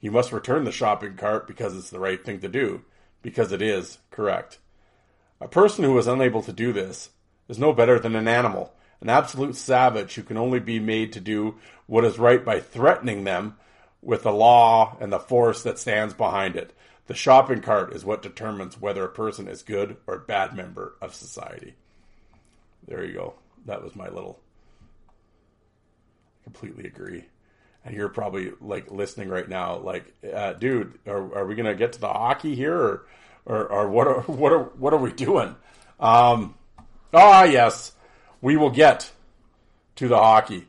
[0.00, 2.82] You must return the shopping cart because it's the right thing to do,
[3.22, 4.58] because it is correct.
[5.40, 7.10] A person who is unable to do this
[7.48, 11.20] is no better than an animal, an absolute savage who can only be made to
[11.20, 11.56] do
[11.86, 13.56] what is right by threatening them
[14.02, 16.72] with the law and the force that stands behind it.
[17.06, 21.14] The shopping cart is what determines whether a person is good or bad member of
[21.14, 21.74] society.
[22.86, 23.34] There you go.
[23.66, 24.40] That was my little.
[26.42, 27.24] Completely agree.
[27.84, 31.92] And you're probably like listening right now, like, uh, dude, are, are we gonna get
[31.92, 33.06] to the hockey here, or,
[33.44, 35.54] or, or what are what are what are we doing?
[36.00, 36.55] Um,
[37.12, 37.92] ah, yes,
[38.40, 39.10] we will get
[39.96, 40.66] to the hockey.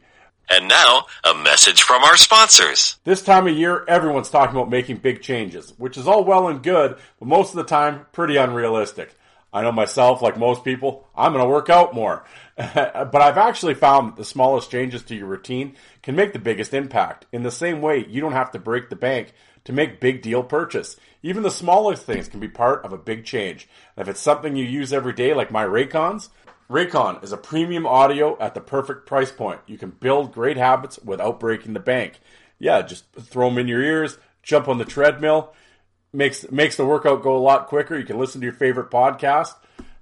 [0.49, 2.97] And now, a message from our sponsors.
[3.03, 6.63] This time of year, everyone's talking about making big changes, which is all well and
[6.63, 9.13] good, but most of the time, pretty unrealistic.
[9.51, 12.23] I know myself, like most people, I'm going to work out more.
[12.55, 16.73] but I've actually found that the smallest changes to your routine can make the biggest
[16.73, 17.25] impact.
[17.31, 19.33] In the same way, you don't have to break the bank
[19.67, 20.95] to make big deal purchase.
[21.21, 23.67] Even the smallest things can be part of a big change.
[23.97, 26.29] And if it's something you use every day, like my Raycons,
[26.69, 29.59] Raycon is a premium audio at the perfect price point.
[29.67, 32.21] You can build great habits without breaking the bank.
[32.59, 35.53] Yeah, just throw them in your ears, jump on the treadmill.
[36.13, 37.99] Makes makes the workout go a lot quicker.
[37.99, 39.53] You can listen to your favorite podcast,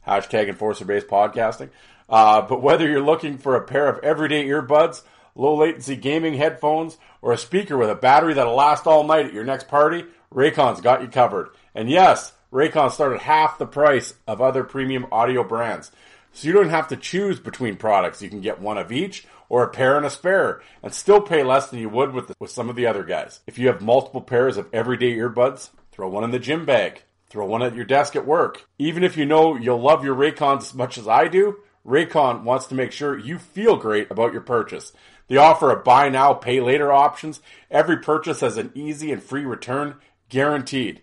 [0.08, 1.72] hashtag enforcer based podcasting.
[2.08, 5.02] Uh, but whether you're looking for a pair of everyday earbuds,
[5.36, 9.34] low latency gaming headphones, or a speaker with a battery that'll last all night at
[9.34, 11.50] your next party, Raycon's got you covered.
[11.74, 15.92] And yes, Raycon started half the price of other premium audio brands.
[16.32, 18.22] So you don't have to choose between products.
[18.22, 21.44] You can get one of each or a pair and a spare and still pay
[21.44, 23.40] less than you would with, the, with some of the other guys.
[23.48, 27.46] If you have multiple pairs of everyday earbuds, throw one in the gym bag, throw
[27.46, 28.68] one at your desk at work.
[28.78, 32.66] Even if you know you'll love your Raycons as much as I do, Raycon wants
[32.68, 34.92] to make sure you feel great about your purchase.
[35.28, 37.42] They offer a buy now, pay later options.
[37.72, 39.96] Every purchase has an easy and free return
[40.30, 41.02] guaranteed.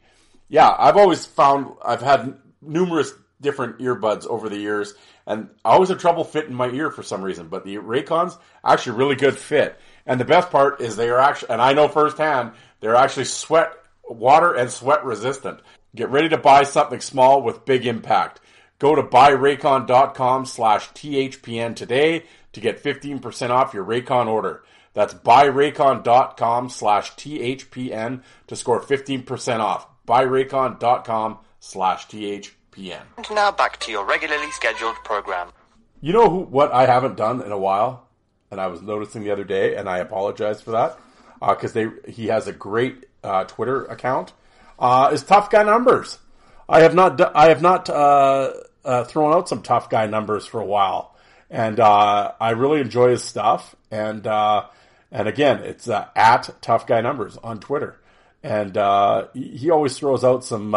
[0.48, 4.94] Yeah, I've always found I've had numerous different earbuds over the years
[5.26, 8.96] and I always have trouble fitting my ear for some reason, but the Raycons actually
[8.96, 9.78] really good fit.
[10.06, 13.72] And the best part is they are actually, and I know firsthand, they're actually sweat,
[14.04, 15.60] water and sweat resistant.
[15.94, 18.40] Get ready to buy something small with big impact.
[18.78, 24.64] Go to buyraycon.com slash THPN today to get 15% off your Raycon order.
[24.94, 29.86] That's buyraycon.com slash THPN to score 15% off.
[30.06, 33.02] Buyraycon.com slash THPN.
[33.16, 35.50] And now back to your regularly scheduled program.
[36.00, 38.08] You know who, what I haven't done in a while,
[38.50, 40.98] and I was noticing the other day, and I apologize for that,
[41.40, 44.32] because uh, they he has a great uh, Twitter account.
[44.78, 46.18] Uh, is Tough Guy Numbers.
[46.68, 48.52] I have not I have not uh,
[48.84, 51.11] uh, thrown out some Tough Guy Numbers for a while,
[51.52, 53.76] and uh, I really enjoy his stuff.
[53.90, 54.64] And uh,
[55.12, 58.00] and again, it's uh, at Tough Guy Numbers on Twitter,
[58.42, 60.74] and uh, he always throws out some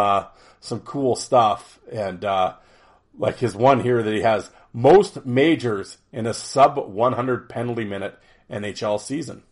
[0.60, 1.80] some cool stuff.
[1.90, 2.24] And
[3.18, 8.18] like his one here that he has most majors in a sub 100 penalty minute
[8.50, 9.42] NHL season.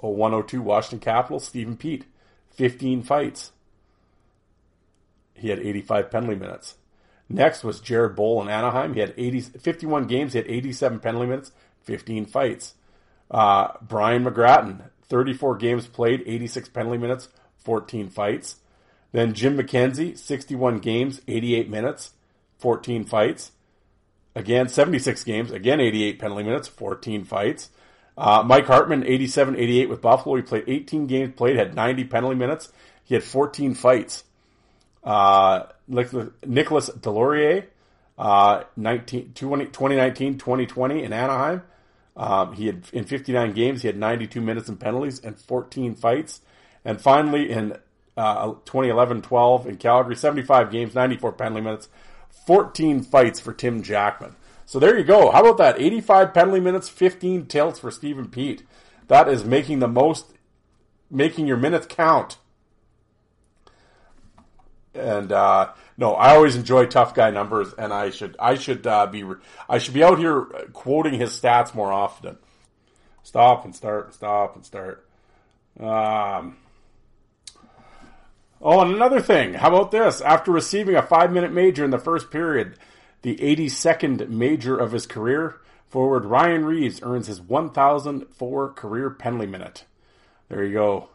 [0.00, 2.06] Oh, 102 Washington Capitals, Stephen Peat,
[2.52, 3.52] 15 fights.
[5.34, 6.76] He had 85 penalty minutes.
[7.28, 8.94] Next was Jared Boll in Anaheim.
[8.94, 11.52] He had 80, 51 games, he had 87 penalty minutes,
[11.84, 12.74] 15 fights.
[13.30, 18.56] Uh, Brian McGrattan, 34 games played, 86 penalty minutes, 14 fights.
[19.12, 22.12] Then Jim McKenzie, 61 games, 88 minutes,
[22.58, 23.52] 14 fights.
[24.34, 27.70] again, 76 games, again, 88 penalty minutes, 14 fights.
[28.16, 30.36] Uh, Mike Hartman, 87 88 with Buffalo.
[30.36, 32.72] He played 18 games played, had 90 penalty minutes.
[33.04, 34.24] He had 14 fights.
[35.04, 37.66] Uh, Nicolas Deslauriers,
[38.16, 41.62] uh, 19, 2019 2020 in Anaheim.
[42.16, 46.40] Um, he had in 59 games, he had 92 minutes and penalties and 14 fights.
[46.84, 47.76] And finally, in
[48.16, 51.88] uh, 2011-12 in Calgary, 75 games, 94 penalty minutes,
[52.46, 54.36] 14 fights for Tim Jackman.
[54.66, 55.30] So there you go.
[55.30, 55.80] How about that?
[55.80, 58.62] 85 penalty minutes, 15 tilts for Stephen Peat.
[59.08, 60.26] That is making the most,
[61.10, 62.38] making your minutes count.
[64.94, 69.06] And uh, no, I always enjoy tough guy numbers, and I should I should uh,
[69.06, 69.24] be
[69.68, 72.38] I should be out here quoting his stats more often.
[73.22, 75.08] Stop and start, stop and start.
[75.80, 76.56] Um,
[78.60, 79.54] oh, and another thing.
[79.54, 80.20] How about this?
[80.20, 82.76] After receiving a five minute major in the first period,
[83.22, 85.56] the 82nd major of his career,
[85.88, 89.84] forward Ryan Reaves earns his 1004 career penalty minute.
[90.48, 91.08] There you go.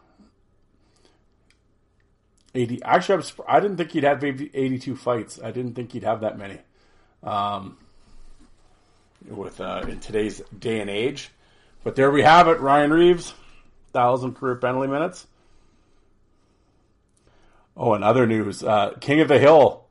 [2.54, 2.82] 80.
[2.82, 5.40] Actually, I, was, I didn't think he'd have 82 fights.
[5.42, 6.58] I didn't think he'd have that many.
[7.22, 7.76] Um,
[9.28, 11.30] with uh, in today's day and age,
[11.84, 12.60] but there we have it.
[12.60, 13.34] Ryan Reaves,
[13.92, 15.26] thousand career penalty minutes.
[17.76, 19.84] Oh, and other news: uh, King of the Hill.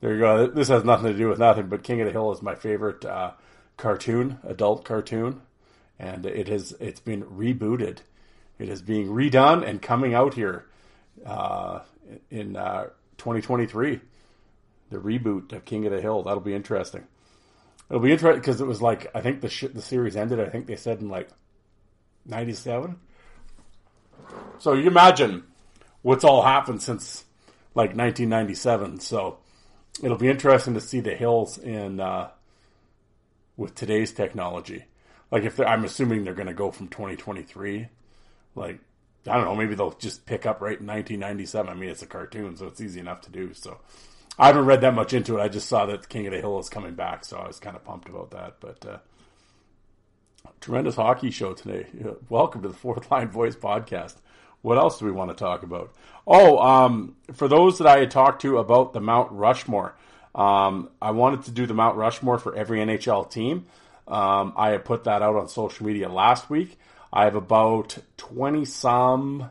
[0.00, 0.46] There you go.
[0.46, 3.04] This has nothing to do with nothing, but King of the Hill is my favorite
[3.04, 3.32] uh,
[3.76, 5.40] cartoon, adult cartoon,
[5.98, 7.98] and it has it's been rebooted.
[8.58, 10.66] It is being redone and coming out here
[11.24, 11.80] uh,
[12.30, 12.84] in uh,
[13.18, 14.00] 2023.
[14.90, 16.22] The reboot of King of the Hill.
[16.22, 17.04] That'll be interesting.
[17.90, 20.40] It'll be interesting because it was like I think the sh- the series ended.
[20.40, 21.28] I think they said in like
[22.26, 22.96] '97.
[24.58, 25.44] So you imagine
[26.02, 27.24] what's all happened since
[27.74, 29.00] like 1997.
[29.00, 29.38] So
[30.02, 32.30] it'll be interesting to see the hills in uh,
[33.56, 34.84] with today's technology.
[35.30, 37.88] Like if I'm assuming they're going to go from 2023,
[38.54, 38.78] like
[39.26, 41.70] I don't know, maybe they'll just pick up right in 1997.
[41.70, 43.54] I mean, it's a cartoon, so it's easy enough to do.
[43.54, 43.78] So
[44.38, 45.42] I haven't read that much into it.
[45.42, 47.76] I just saw that King of the Hill is coming back, so I was kind
[47.76, 48.56] of pumped about that.
[48.60, 48.98] But uh,
[50.60, 51.86] tremendous hockey show today.
[52.28, 54.16] Welcome to the Fourth Line Voice podcast.
[54.60, 55.94] What else do we want to talk about?
[56.26, 59.94] Oh, um, for those that I had talked to about the Mount Rushmore,
[60.34, 63.66] um, I wanted to do the Mount Rushmore for every NHL team.
[64.08, 66.78] Um, I had put that out on social media last week.
[67.14, 69.48] I have about 20 some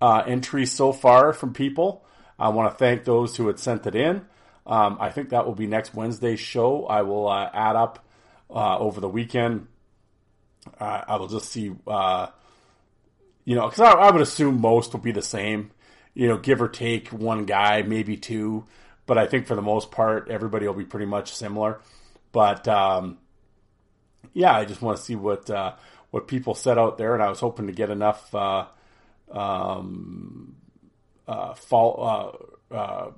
[0.00, 2.06] uh, entries so far from people.
[2.38, 4.24] I want to thank those who had sent it in.
[4.66, 6.86] Um, I think that will be next Wednesday's show.
[6.86, 8.04] I will uh, add up
[8.48, 9.66] uh, over the weekend.
[10.80, 12.28] Uh, I will just see, uh,
[13.44, 15.72] you know, because I, I, would assume most will be the same,
[16.14, 18.64] you know, give or take one guy, maybe two.
[19.04, 21.80] But I think for the most part, everybody will be pretty much similar.
[22.32, 23.18] But um,
[24.32, 25.74] yeah, I just want to see what uh,
[26.16, 28.64] what people said out there, and I was hoping to get enough uh,
[29.30, 30.56] um,
[31.28, 32.40] uh, fall,
[32.72, 33.10] uh, uh,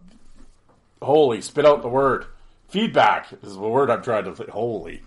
[1.01, 2.27] holy, spit out the word
[2.71, 4.51] feedback is the word I'm trying to.
[4.51, 5.01] Holy,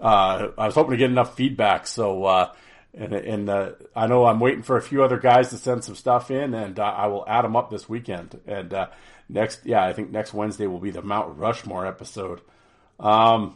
[0.00, 1.86] uh, I was hoping to get enough feedback.
[1.86, 2.52] So, uh,
[2.92, 6.32] and, and I know I'm waiting for a few other guys to send some stuff
[6.32, 8.40] in, and I will add them up this weekend.
[8.48, 8.88] And uh,
[9.28, 12.40] next, yeah, I think next Wednesday will be the Mount Rushmore episode.
[12.98, 13.54] Um,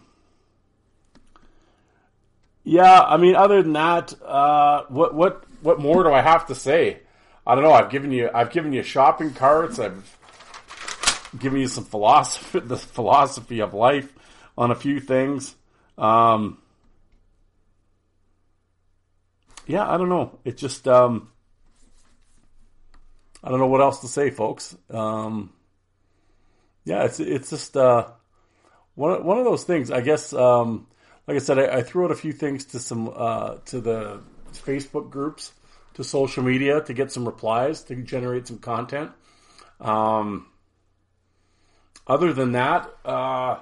[2.64, 6.54] yeah, I mean, other than that, uh, what what what more do I have to
[6.54, 7.00] say?
[7.46, 7.72] I don't know.
[7.72, 9.78] I've given you I've given you shopping carts.
[9.78, 10.18] I've
[11.38, 14.12] given you some philosophy, the philosophy of life
[14.56, 15.54] on a few things.
[15.98, 16.58] Um,
[19.66, 20.38] yeah, I don't know.
[20.44, 21.30] It just um,
[23.42, 24.76] I don't know what else to say, folks.
[24.88, 25.52] Um,
[26.84, 28.06] yeah, it's it's just uh,
[28.94, 29.90] one one of those things.
[29.90, 30.86] I guess um,
[31.26, 34.20] like I said, I, I threw out a few things to some uh, to the
[34.52, 35.52] Facebook groups,
[35.94, 39.10] to social media to get some replies to generate some content.
[39.80, 40.46] Um,
[42.06, 43.60] other than that, uh,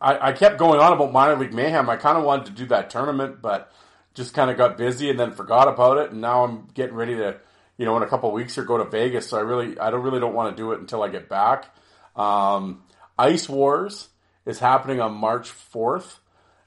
[0.00, 1.88] I, I kept going on about minor league mayhem.
[1.88, 3.72] I kind of wanted to do that tournament, but
[4.14, 6.10] just kind of got busy and then forgot about it.
[6.10, 7.36] And now I'm getting ready to,
[7.76, 9.28] you know, in a couple weeks or go to Vegas.
[9.28, 11.74] So I really, I don't really don't want to do it until I get back.
[12.16, 12.82] Um,
[13.18, 14.08] Ice Wars
[14.46, 16.18] is happening on March 4th,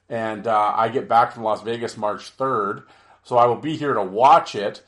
[0.08, 2.84] and uh, I get back from Las Vegas March 3rd.
[3.24, 4.82] So I will be here to watch it,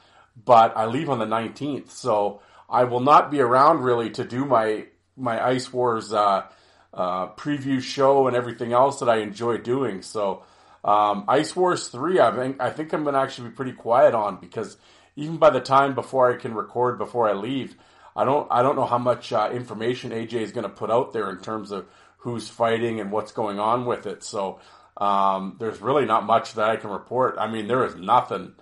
[0.44, 1.90] but I leave on the 19th.
[1.90, 6.44] So I will not be around really to do my my Ice Wars uh,
[6.94, 10.03] uh, preview show and everything else that I enjoy doing.
[10.03, 10.44] So
[10.85, 14.14] um, Ice Wars 3, I think, I think I'm going to actually be pretty quiet
[14.14, 14.77] on because
[15.16, 17.77] even by the time before I can record, before I leave,
[18.14, 21.12] I don't I don't know how much uh, information AJ is going to put out
[21.12, 21.87] there in terms of
[22.18, 24.22] who's fighting and what's going on with it.
[24.22, 24.61] So
[24.96, 27.37] um, there's really not much that I can report.
[27.38, 28.54] I mean, there is nothing,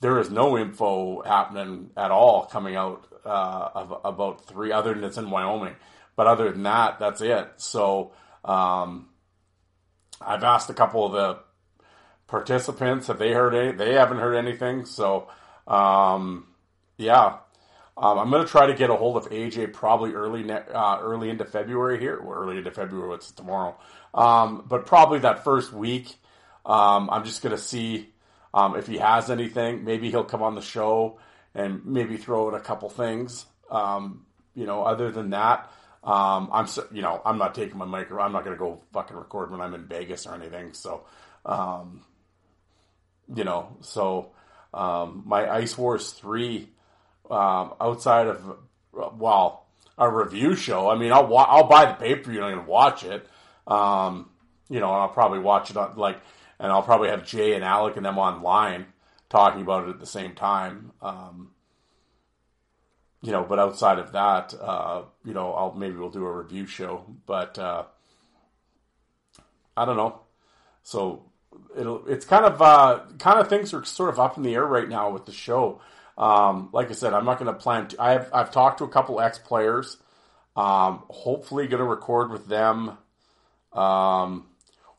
[0.00, 5.04] there is no info happening at all coming out uh, of, about three, other than
[5.04, 5.76] it's in Wyoming.
[6.16, 7.48] But other than that, that's it.
[7.56, 8.12] So
[8.44, 9.08] um,
[10.20, 11.38] I've asked a couple of the
[12.26, 14.86] participants if they heard any, they haven't heard anything.
[14.86, 15.28] So
[15.66, 16.46] um,
[16.96, 17.38] yeah,
[17.96, 20.98] um, I'm going to try to get a hold of AJ probably early ne- uh,
[21.00, 22.20] early into February here.
[22.20, 23.76] Well, early into February, it's tomorrow.
[24.12, 26.16] Um, but probably that first week,
[26.66, 28.12] um, I'm just going to see
[28.52, 29.84] um, if he has anything.
[29.84, 31.20] Maybe he'll come on the show
[31.54, 33.46] and maybe throw in a couple things.
[33.70, 34.26] Um,
[34.56, 35.70] you know, other than that,
[36.02, 38.20] um, I'm so, you know I'm not taking my micro.
[38.22, 40.72] I'm not going to go fucking record when I'm in Vegas or anything.
[40.74, 41.04] So,
[43.34, 44.32] you know, so
[44.74, 46.70] my Ice Wars three
[47.34, 48.58] um, outside of
[48.92, 49.66] well
[49.98, 50.88] a review show.
[50.88, 53.26] I mean, I'll wa- I'll buy the pay per view and watch it.
[53.66, 54.30] Um,
[54.68, 56.20] you know, I'll probably watch it on like,
[56.58, 58.86] and I'll probably have Jay and Alec and them online
[59.28, 60.92] talking about it at the same time.
[61.02, 61.50] Um,
[63.22, 66.66] you know, but outside of that, uh, you know, I'll maybe we'll do a review
[66.66, 67.84] show, but uh,
[69.76, 70.20] I don't know.
[70.82, 71.24] So
[71.76, 74.66] it'll it's kind of uh, kind of things are sort of up in the air
[74.66, 75.80] right now with the show.
[76.16, 77.88] Um, like I said, I'm not going to plan.
[77.88, 79.96] To, I have I've talked to a couple ex players.
[80.56, 82.96] Um, hopefully, going to record with them.
[83.72, 84.46] Um,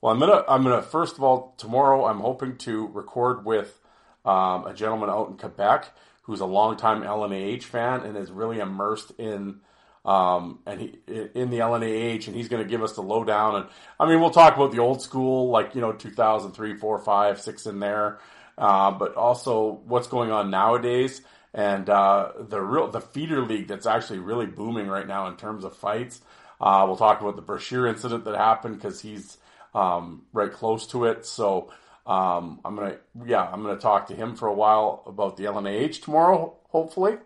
[0.02, 2.06] well, I'm gonna I'm gonna first of all tomorrow.
[2.06, 3.80] I'm hoping to record with
[4.26, 5.92] um, a gentleman out in Quebec
[6.24, 9.62] who's a longtime LNAH fan and is really immersed in
[10.06, 13.56] um, and he in the LNAH, and he's going to give us the lowdown.
[13.56, 13.66] And
[14.00, 17.66] I mean, we'll talk about the old school, like you know, 2003, 4, 5, 6
[17.66, 18.20] in there
[18.58, 21.22] uh, but also what's going on nowadays
[21.56, 25.64] and uh, the real the feeder league that's actually really booming right now in terms
[25.64, 26.22] of fights.
[26.60, 29.38] Uh, we'll talk about the Brashear incident that happened because he's
[29.74, 31.26] um, right close to it.
[31.26, 31.72] So
[32.06, 36.02] um, I'm gonna yeah I'm gonna talk to him for a while about the LNAH
[36.02, 37.18] tomorrow, hopefully.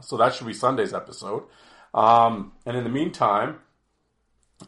[0.00, 1.44] So that should be Sunday's episode.
[1.92, 3.58] Um, and in the meantime,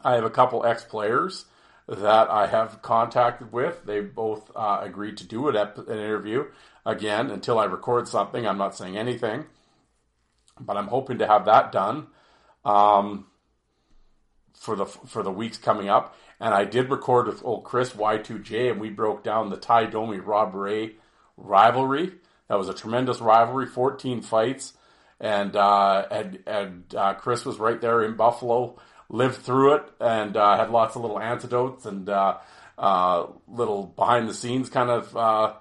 [0.03, 1.45] I have a couple ex players
[1.87, 3.85] that I have contacted with.
[3.85, 6.45] They both uh, agreed to do an, ep- an interview.
[6.85, 9.45] Again, until I record something, I'm not saying anything,
[10.59, 12.07] but I'm hoping to have that done
[12.65, 13.27] um,
[14.53, 16.15] for the for the weeks coming up.
[16.39, 20.17] And I did record with old Chris Y2J, and we broke down the Ty Domi
[20.17, 20.95] Rob Ray
[21.37, 22.13] rivalry.
[22.49, 24.73] That was a tremendous rivalry, 14 fights,
[25.19, 28.77] and uh, and, and uh, Chris was right there in Buffalo
[29.09, 32.37] lived through it and uh, had lots of little antidotes and uh,
[32.77, 35.53] uh, little behind the scenes kind of uh,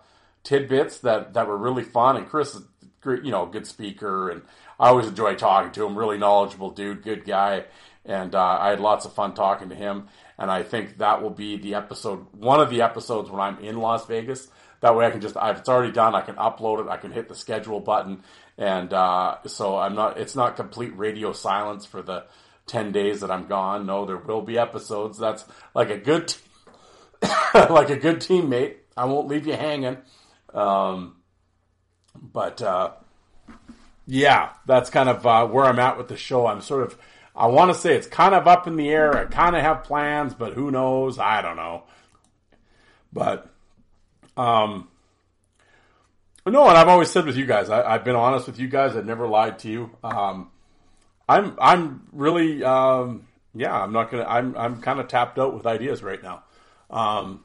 [0.44, 2.16] tidbits that, that were really fun.
[2.16, 2.62] And Chris is
[3.00, 4.42] great, you know, good speaker, and
[4.80, 5.98] I always enjoy talking to him.
[5.98, 7.64] Really knowledgeable dude, good guy,
[8.04, 10.08] and uh, I had lots of fun talking to him.
[10.38, 13.78] And I think that will be the episode, one of the episodes when I'm in
[13.78, 14.48] Las Vegas.
[14.80, 16.88] That way, I can just, if it's already done, I can upload it.
[16.88, 18.22] I can hit the schedule button,
[18.58, 20.18] and uh, so I'm not.
[20.18, 22.24] It's not complete radio silence for the
[22.66, 23.86] 10 days that I'm gone.
[23.86, 25.18] No, there will be episodes.
[25.18, 25.44] That's
[25.74, 26.34] like a good,
[27.54, 28.76] like a good teammate.
[28.96, 29.98] I won't leave you hanging.
[30.52, 31.16] Um,
[32.14, 32.92] but, uh,
[34.06, 36.46] yeah, that's kind of uh, where I'm at with the show.
[36.46, 36.98] I'm sort of,
[37.34, 39.16] I want to say it's kind of up in the air.
[39.16, 41.18] I kind of have plans, but who knows?
[41.18, 41.84] I don't know.
[43.12, 43.50] But,
[44.36, 44.88] um,
[46.46, 48.96] no, and I've always said with you guys, I, have been honest with you guys.
[48.96, 49.90] I've never lied to you.
[50.02, 50.50] Um,
[51.28, 53.74] I'm I'm really um, yeah.
[53.74, 54.24] I'm not gonna.
[54.24, 56.42] I'm I'm kind of tapped out with ideas right now.
[56.90, 57.44] Um,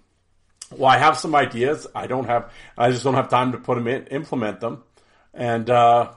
[0.72, 1.88] well, I have some ideas.
[1.96, 2.52] I don't have.
[2.78, 4.84] I just don't have time to put them in, implement them,
[5.34, 6.10] and uh,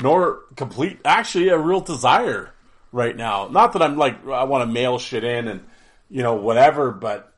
[0.00, 1.00] nor complete.
[1.04, 2.52] Actually, a real desire
[2.92, 3.48] right now.
[3.48, 5.64] Not that I'm like I want to mail shit in and
[6.08, 7.32] you know whatever, but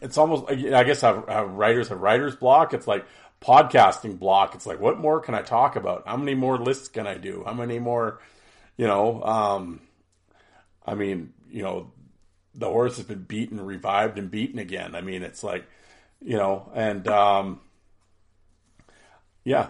[0.00, 0.44] it's almost.
[0.50, 2.74] I guess how writers have writers block.
[2.74, 3.04] It's like
[3.42, 4.54] podcasting block.
[4.54, 6.06] It's like what more can I talk about?
[6.06, 7.42] How many more lists can I do?
[7.44, 8.20] How many more?
[8.76, 9.80] You know, um,
[10.84, 11.92] I mean, you know,
[12.54, 14.94] the horse has been beaten, revived, and beaten again.
[14.94, 15.64] I mean, it's like,
[16.20, 17.60] you know, and um,
[19.44, 19.68] yeah,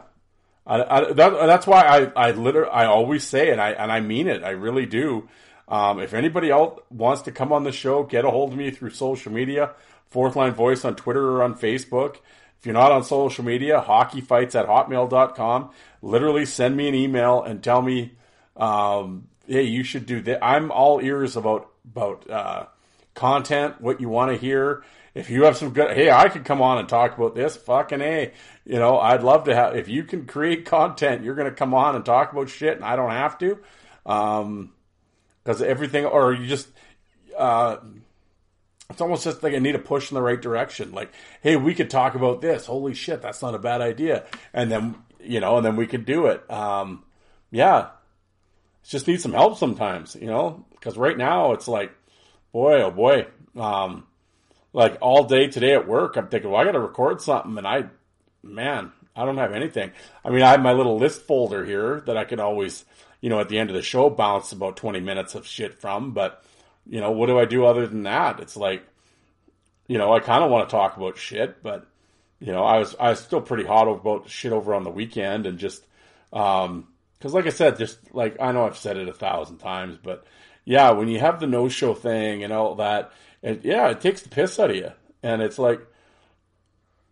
[0.66, 4.00] I, I, that, that's why I I literally I always say it, I and I
[4.00, 4.42] mean it.
[4.42, 5.28] I really do.
[5.66, 8.70] Um, if anybody else wants to come on the show, get a hold of me
[8.70, 9.72] through social media,
[10.08, 12.16] Fourth Line Voice on Twitter or on Facebook.
[12.58, 15.70] If you're not on social media, hockeyfights at hotmail.com.
[16.02, 18.12] Literally send me an email and tell me
[18.56, 20.44] um, hey, you should do that.
[20.44, 22.66] I'm all ears about about uh,
[23.14, 24.84] content, what you want to hear.
[25.14, 27.56] If you have some good, hey, I could come on and talk about this.
[27.56, 28.32] Fucking a,
[28.64, 29.76] you know, I'd love to have.
[29.76, 32.84] If you can create content, you're going to come on and talk about shit, and
[32.84, 33.58] I don't have to.
[34.04, 34.72] Um,
[35.44, 36.66] because everything, or you just,
[37.36, 37.76] uh,
[38.88, 40.92] it's almost just like I need a push in the right direction.
[40.92, 42.66] Like, hey, we could talk about this.
[42.66, 44.24] Holy shit, that's not a bad idea.
[44.54, 46.48] And then you know, and then we could do it.
[46.50, 47.04] Um,
[47.50, 47.88] yeah,
[48.90, 51.92] just need some help sometimes, you know, because right now it's like,
[52.52, 53.26] boy, oh boy,
[53.56, 54.06] um,
[54.72, 57.66] like all day today at work, I'm thinking, well, I got to record something, and
[57.66, 57.84] I,
[58.42, 59.92] man, I don't have anything.
[60.24, 62.84] I mean, I have my little list folder here that I can always,
[63.20, 66.12] you know, at the end of the show bounce about 20 minutes of shit from,
[66.12, 66.44] but
[66.86, 68.40] you know, what do I do other than that?
[68.40, 68.82] It's like,
[69.86, 71.86] you know, I kind of want to talk about shit, but
[72.40, 74.90] you know, I was I was still pretty hot over about shit over on the
[74.90, 75.84] weekend and just
[76.32, 76.88] um
[77.24, 80.26] because like I said, just like I know I've said it a thousand times, but
[80.66, 83.12] yeah, when you have the no show thing and all that,
[83.42, 84.90] it, yeah, it takes the piss out of you,
[85.22, 85.80] and it's like,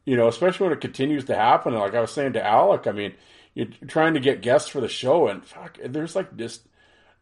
[0.04, 1.72] you know, especially when it continues to happen.
[1.72, 3.14] like I was saying to Alec, I mean,
[3.54, 6.68] you're trying to get guests for the show, and fuck, there's like just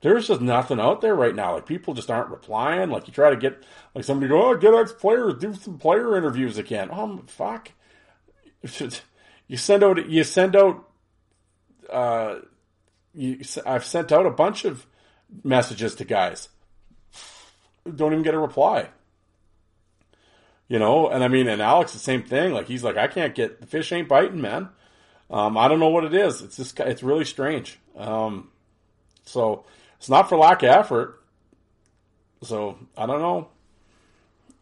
[0.01, 1.55] there's just nothing out there right now.
[1.55, 2.91] Like people just aren't replying.
[2.91, 3.62] Like you try to get
[3.95, 6.88] like somebody go, oh, get ex players, do some player interviews again.
[6.91, 7.70] Oh fuck,
[9.47, 10.88] you send out you send out.
[11.88, 12.41] Uh,
[13.14, 14.86] you, I've sent out a bunch of
[15.44, 16.48] messages to guys.
[17.84, 18.88] Don't even get a reply.
[20.68, 22.52] You know, and I mean, and Alex the same thing.
[22.52, 24.68] Like he's like, I can't get the fish ain't biting, man.
[25.28, 26.42] Um, I don't know what it is.
[26.42, 27.78] It's just it's really strange.
[27.96, 28.50] Um,
[29.24, 29.64] so
[29.98, 31.22] it's not for lack of effort.
[32.42, 33.48] So I don't know.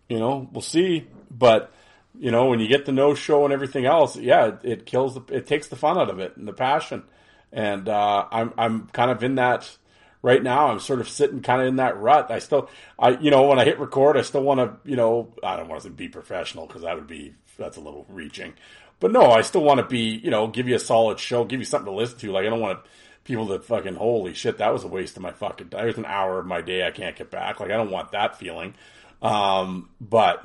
[0.09, 1.07] You know, we'll see.
[1.31, 1.73] But
[2.19, 5.15] you know, when you get the no show and everything else, yeah, it, it, kills
[5.15, 7.05] the, it takes the fun out of it and the passion.
[7.53, 9.77] And uh, I'm I'm kind of in that
[10.23, 10.69] right now.
[10.69, 12.31] I'm sort of sitting kind of in that rut.
[12.31, 12.69] I still,
[12.99, 15.69] I you know, when I hit record, I still want to, you know, I don't
[15.69, 18.55] want to be professional because that would be that's a little reaching.
[19.01, 21.61] But no, I still want to be, you know, give you a solid show, give
[21.61, 22.33] you something to listen to.
[22.33, 22.81] Like I don't want
[23.29, 26.39] people to fucking holy shit that was a waste of my fucking there's an hour
[26.39, 28.73] of my day I can't get back like I don't want that feeling
[29.21, 30.43] um, but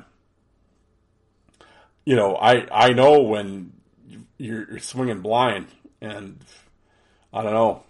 [2.04, 3.72] you know I I know when
[4.36, 5.68] you're, you're swinging blind
[6.02, 6.38] and
[7.34, 7.82] I don't know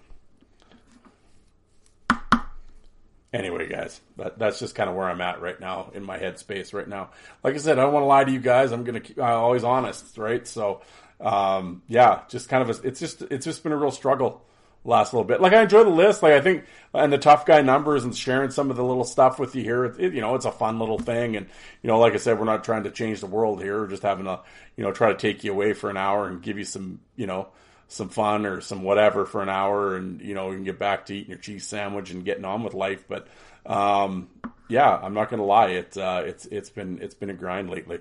[3.32, 6.72] anyway guys that, that's just kind of where I'm at right now in my headspace
[6.72, 7.10] right now
[7.42, 9.38] like I said I don't want to lie to you guys I'm gonna keep, I'm
[9.38, 10.80] always honest right so
[11.20, 14.44] um, yeah just kind of a, it's just it's just been a real struggle
[14.84, 15.40] last little bit.
[15.40, 16.22] Like I enjoy the list.
[16.22, 19.38] Like I think and the tough guy numbers and sharing some of the little stuff
[19.38, 19.84] with you here.
[19.84, 21.36] It, you know, it's a fun little thing.
[21.36, 21.46] And
[21.82, 23.80] you know, like I said, we're not trying to change the world here.
[23.80, 24.40] We're just having a
[24.76, 27.26] you know try to take you away for an hour and give you some you
[27.26, 27.48] know
[27.94, 31.06] some fun or some whatever for an hour, and you know you can get back
[31.06, 33.04] to eating your cheese sandwich and getting on with life.
[33.08, 33.28] But
[33.64, 34.28] um,
[34.68, 35.68] yeah, I'm not gonna lie.
[35.68, 38.00] It uh, it's it's been it's been a grind lately.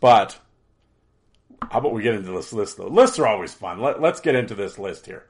[0.00, 0.38] But
[1.70, 2.88] how about we get into this list though?
[2.88, 3.80] Lists are always fun.
[3.80, 5.26] Let, let's get into this list here.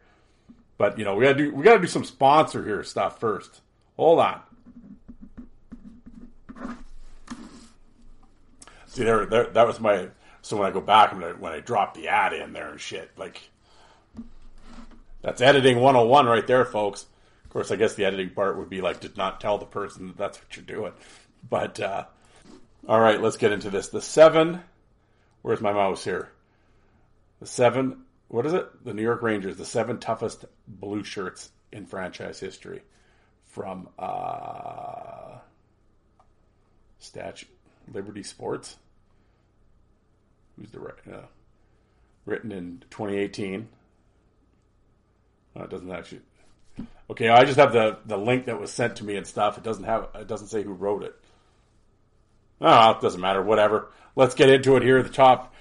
[0.79, 3.61] But you know, we gotta do we gotta do some sponsor here stuff first.
[3.97, 4.41] Hold on.
[8.87, 10.09] See there, there that was my
[10.41, 13.11] so when I go back I, when I drop the ad in there and shit,
[13.17, 13.41] like
[15.23, 17.07] that's editing 101 right there, folks.
[17.45, 20.09] Of course, I guess the editing part would be like to not tell the person
[20.09, 20.93] that that's what you're doing.
[21.49, 22.05] But uh,
[22.87, 23.89] all right, let's get into this.
[23.89, 24.61] The seven.
[25.43, 26.31] Where's my mouse here?
[27.41, 28.83] The seven what is it?
[28.83, 32.81] The New York Rangers, the seven toughest blue shirts in franchise history,
[33.45, 35.37] from uh,
[36.99, 37.45] Statue
[37.93, 38.77] Liberty Sports.
[40.57, 41.27] Who's the uh,
[42.25, 43.69] written in 2018?
[45.57, 46.23] It doesn't actually.
[47.11, 49.59] Okay, I just have the the link that was sent to me and stuff.
[49.59, 50.09] It doesn't have.
[50.15, 51.15] It doesn't say who wrote it.
[52.61, 53.43] Oh, it doesn't matter.
[53.43, 53.91] Whatever.
[54.15, 55.53] Let's get into it here at the top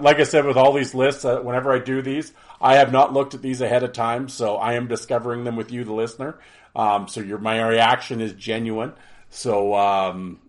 [0.00, 3.12] like I said, with all these lists, uh, whenever I do these, I have not
[3.12, 6.38] looked at these ahead of time, so I am discovering them with you, the listener.
[6.74, 8.92] Um, so your my reaction is genuine.
[9.28, 10.40] So um,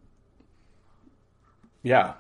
[1.84, 2.14] yeah,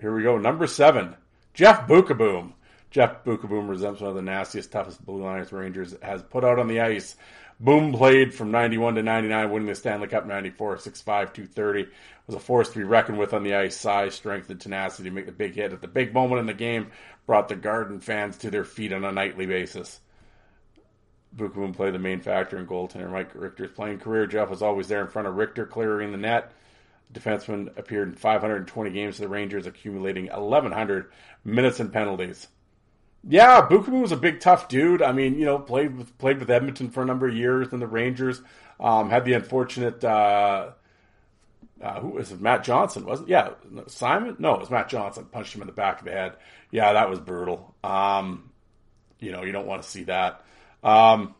[0.00, 0.38] here we go.
[0.38, 1.16] Number seven,
[1.54, 2.52] Jeff Beukeboom.
[2.90, 6.68] Jeff Beukeboom resembles one of the nastiest, toughest Blue Liners Rangers has put out on
[6.68, 7.16] the ice.
[7.58, 11.88] Boom played from 91 to 99, winning the Stanley Cup 94, 6'5", 230.
[12.26, 13.76] Was a force to be reckoned with on the ice.
[13.76, 16.54] Size, strength, and tenacity to make the big hit at the big moment in the
[16.54, 16.90] game
[17.26, 20.00] brought the Garden fans to their feet on a nightly basis.
[21.36, 24.26] Beukeboom played the main factor in goaltender Mike Richter's playing career.
[24.26, 26.52] Jeff was always there in front of Richter, clearing the net.
[27.12, 31.10] The defenseman appeared in 520 games for the Rangers, accumulating 1,100
[31.44, 32.48] minutes and penalties.
[33.28, 35.02] Yeah, Beukeboom was a big, tough dude.
[35.02, 37.82] I mean, you know, played with played with Edmonton for a number of years, and
[37.82, 38.40] the Rangers
[38.78, 40.04] um, had the unfortunate.
[40.04, 40.70] Uh,
[41.82, 42.40] uh, who was it?
[42.40, 43.28] Matt Johnson, wasn't?
[43.28, 43.50] Yeah,
[43.88, 44.36] Simon.
[44.38, 45.26] No, it was Matt Johnson.
[45.26, 46.36] Punched him in the back of the head.
[46.70, 47.74] Yeah, that was brutal.
[47.84, 48.50] Um,
[49.20, 50.44] you know, you don't want to see that.
[50.82, 51.34] Um,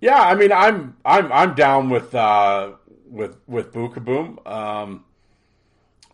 [0.00, 2.72] Yeah, I mean, I'm I'm I'm down with uh,
[3.08, 4.46] with with Beukeboom.
[4.50, 5.04] Um,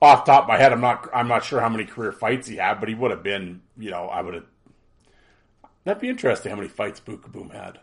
[0.01, 2.57] off top of my head, I'm not I'm not sure how many career fights he
[2.57, 4.45] had, but he would have been, you know, I would have.
[5.85, 6.51] That'd be interesting.
[6.51, 7.79] How many fights Beukeboom had?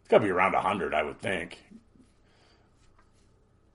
[0.00, 1.58] It's got to be around hundred, I would think.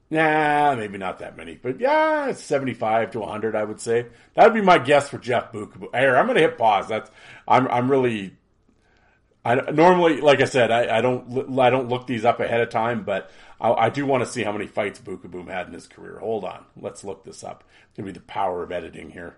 [0.10, 4.08] Nah, maybe not that many, but yeah, seventy-five to hundred, I would say.
[4.36, 5.95] That would be my guess for Jeff Beukeboom.
[5.97, 6.88] Here, I'm going to hit pause.
[6.88, 7.10] That's
[7.47, 8.36] I'm I'm really.
[9.44, 12.70] I normally, like I said, I, I don't I don't look these up ahead of
[12.70, 15.88] time, but I, I do want to see how many fights Beukeboom had in his
[15.88, 16.20] career.
[16.20, 17.64] Hold on, let's look this up.
[17.88, 19.36] It's to be the power of editing here.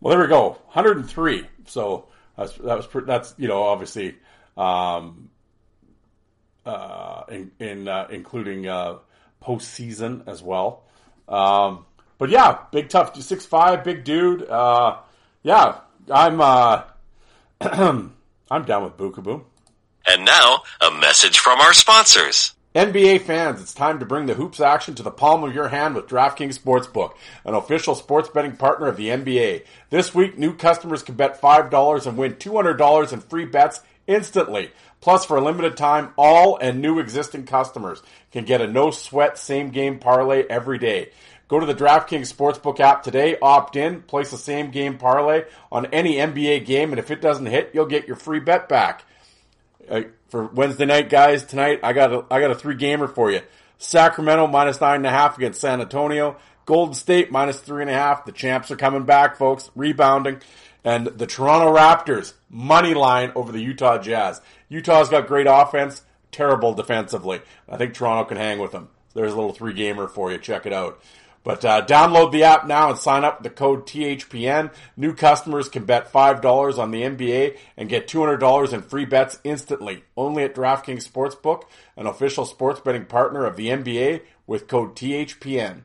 [0.00, 1.46] Well, there we go, 103.
[1.66, 2.06] So
[2.36, 4.16] that's that was that's you know obviously
[4.56, 5.30] um,
[6.64, 8.98] uh, in, in uh, including uh,
[9.42, 10.84] postseason as well.
[11.28, 11.86] Um,
[12.18, 14.48] but yeah, big tough six five, big dude.
[14.48, 14.98] Uh,
[15.42, 16.84] yeah, I'm uh,
[18.50, 19.44] I'm down with Beukeboom.
[20.06, 22.54] And now, a message from our sponsors.
[22.74, 25.94] NBA fans, it's time to bring the hoops action to the palm of your hand
[25.94, 29.64] with DraftKings Sportsbook, an official sports betting partner of the NBA.
[29.90, 34.70] This week, new customers can bet $5 and win $200 in free bets instantly.
[35.00, 39.38] Plus, for a limited time, all and new existing customers can get a no sweat
[39.38, 41.10] same game parlay every day.
[41.48, 45.86] Go to the DraftKings Sportsbook app today, opt in, place a same game parlay on
[45.86, 49.04] any NBA game, and if it doesn't hit, you'll get your free bet back.
[49.90, 53.30] Uh, for Wednesday night, guys, tonight I got a, I got a three gamer for
[53.30, 53.40] you.
[53.78, 56.36] Sacramento minus nine and a half against San Antonio.
[56.66, 58.26] Golden State minus three and a half.
[58.26, 60.42] The champs are coming back, folks, rebounding.
[60.84, 64.42] And the Toronto Raptors money line over the Utah Jazz.
[64.68, 67.40] Utah's got great offense, terrible defensively.
[67.68, 68.90] I think Toronto can hang with them.
[69.14, 70.38] There's a little three gamer for you.
[70.38, 71.00] Check it out.
[71.44, 74.72] But uh, download the app now and sign up with the code THPN.
[74.96, 80.04] New customers can bet $5 on the NBA and get $200 in free bets instantly.
[80.16, 81.62] Only at DraftKings Sportsbook,
[81.96, 85.82] an official sports betting partner of the NBA with code THPN.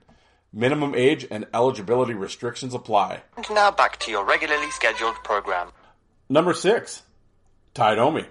[0.51, 3.23] Minimum age and eligibility restrictions apply.
[3.37, 5.69] And now back to your regularly scheduled program.
[6.29, 7.03] Number six,
[7.73, 8.25] Ty Domi.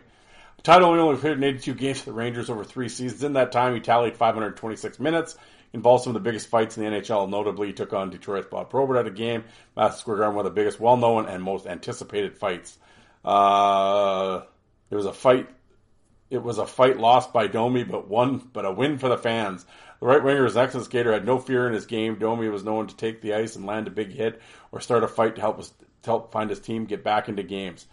[0.63, 3.25] Ty only played in 82 games for the Rangers over three seasons.
[3.25, 5.37] In that time, he tallied 526 minutes
[5.73, 7.29] involved some of the biggest fights in the NHL.
[7.29, 9.45] Notably, he took on Detroit's Bob Probert at a game.
[9.77, 12.79] Madison Square Garden, one of the biggest, well-known, and most anticipated fights.
[13.25, 14.43] Uh,
[14.91, 15.49] it was a fight.
[16.31, 19.67] It was a fight lost by Domi, but one, but a win for the fans.
[20.01, 22.19] The right winger is an excellent skater, had no fear in his game.
[22.19, 24.41] Domi was known to take the ice and land a big hit
[24.73, 27.43] or start a fight to help us to help find his team get back into
[27.43, 27.87] games.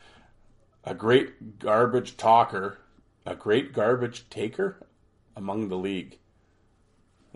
[0.84, 2.80] A great garbage talker,
[3.26, 4.78] a great garbage taker
[5.36, 6.18] among the league.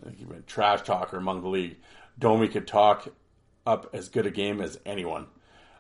[0.04, 1.78] I think he went trash talker among the league.
[2.20, 3.08] Domi could talk
[3.66, 5.28] up as good a game as anyone.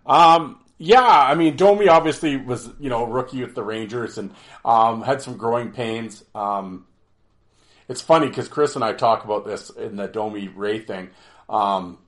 [0.05, 4.33] Um, yeah, I mean, Domi obviously was, you know, rookie with the Rangers and
[4.65, 6.23] um, had some growing pains.
[6.33, 6.85] Um,
[7.87, 11.09] it's funny because Chris and I talk about this in the Domi Ray thing.
[11.49, 11.99] Um,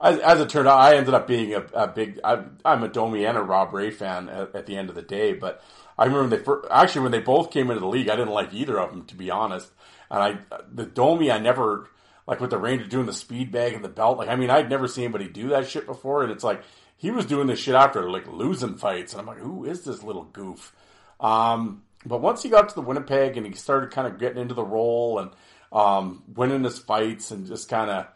[0.00, 2.20] as, as, it turned out, I ended up being a, a big.
[2.24, 5.02] I, am a Domi and a Rob Ray fan at, at, the end of the
[5.02, 5.34] day.
[5.34, 5.62] But
[5.98, 8.54] I remember they first, actually when they both came into the league, I didn't like
[8.54, 9.70] either of them to be honest.
[10.10, 10.38] And I,
[10.72, 11.88] the Domi, I never,
[12.26, 14.68] like with the Rangers doing the speed bag and the belt, like, I mean, I'd
[14.68, 16.22] never seen anybody do that shit before.
[16.22, 16.62] And it's like,
[16.96, 19.12] he was doing this shit after like losing fights.
[19.12, 20.74] And I'm like, who is this little goof?
[21.20, 24.54] Um, but once he got to the Winnipeg and he started kind of getting into
[24.54, 25.30] the role and,
[25.72, 28.06] um, winning his fights and just kind of,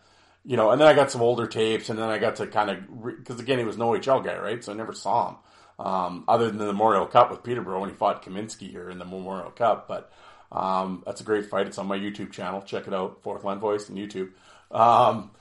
[0.44, 2.70] you know, and then I got some older tapes and then I got to kind
[2.70, 4.62] of, because again, he was an OHL guy, right?
[4.62, 5.36] So I never saw him.
[5.76, 9.04] Um, other than the Memorial Cup with Peterborough when he fought Kaminsky here in the
[9.04, 9.88] Memorial Cup.
[9.88, 10.12] But,
[10.54, 11.66] um, that's a great fight.
[11.66, 12.62] It's on my YouTube channel.
[12.62, 14.30] Check it out, Fourth Line Voice and YouTube.
[14.70, 15.32] Um,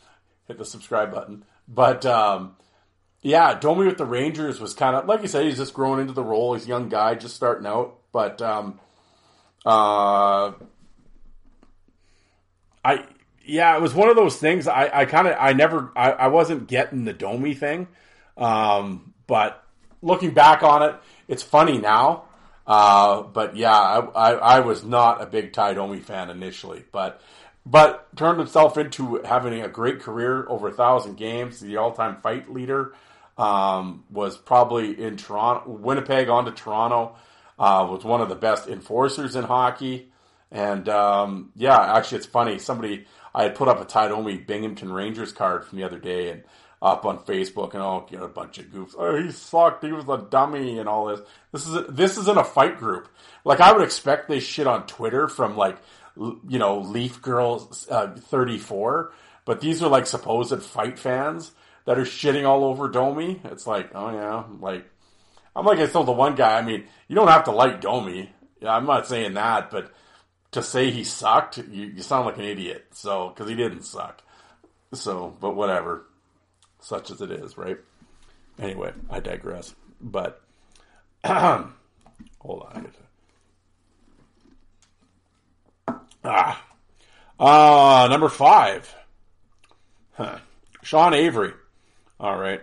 [0.48, 1.46] hit the subscribe button.
[1.68, 2.56] But um,
[3.22, 5.46] yeah, Domi with the Rangers was kind of like you said.
[5.46, 6.56] He's just growing into the role.
[6.56, 8.00] He's a young guy, just starting out.
[8.12, 8.80] But um,
[9.66, 10.54] uh,
[12.84, 13.06] I
[13.46, 14.68] yeah, it was one of those things.
[14.68, 17.88] I, I kind of I never I, I wasn't getting the Domi thing.
[18.36, 19.64] Um, but
[20.02, 20.96] looking back on it,
[21.28, 22.24] it's funny now
[22.66, 27.22] uh, but yeah, I, I, I, was not a big Ty Domi fan initially, but
[27.66, 31.60] but turned himself into having a great career over a thousand games.
[31.60, 32.94] The all-time fight leader
[33.38, 37.16] um, was probably in Toronto, Winnipeg, on to Toronto.
[37.60, 40.12] Uh, was one of the best enforcers in hockey,
[40.52, 42.60] and um, yeah, actually, it's funny.
[42.60, 43.06] Somebody
[43.36, 46.44] I had put up a Ty Domi Binghamton Rangers card from the other day, and
[46.84, 48.94] up on Facebook and you know a bunch of goofs.
[48.98, 49.84] Oh, he sucked.
[49.84, 51.22] He was a dummy and all this.
[51.54, 53.08] This is this isn't a fight group.
[53.46, 55.78] Like I would expect they shit on Twitter from like
[56.18, 59.14] you know Leaf Girls uh, thirty four,
[59.46, 61.52] but these are like supposed fight fans
[61.86, 63.40] that are shitting all over Domi.
[63.46, 64.86] It's like oh yeah, like
[65.56, 66.58] I'm like I told the one guy.
[66.58, 68.30] I mean, you don't have to like Domi.
[68.60, 69.90] Yeah, I'm not saying that, but
[70.52, 72.88] to say he sucked, you, you sound like an idiot.
[72.92, 74.22] So, because he didn't suck.
[74.94, 76.06] So, but whatever.
[76.84, 77.78] Such as it is, right?
[78.60, 79.74] Anyway, I digress.
[80.02, 80.42] But,
[81.26, 81.72] hold
[82.44, 82.92] on.
[86.26, 86.66] Ah.
[87.40, 88.94] Uh, number five.
[90.14, 90.40] Huh.
[90.82, 91.54] Sean Avery.
[92.20, 92.62] All right.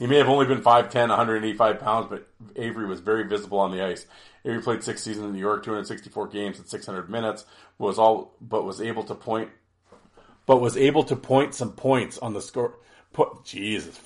[0.00, 2.26] He may have only been 5'10, 185 pounds, but
[2.56, 4.06] Avery was very visible on the ice.
[4.44, 7.44] Avery played six seasons in New York, 264 games and 600 minutes,
[7.78, 9.50] was all, but was able to point,
[10.46, 12.78] but was able to point some points on the score.
[13.12, 13.98] Put, Jesus,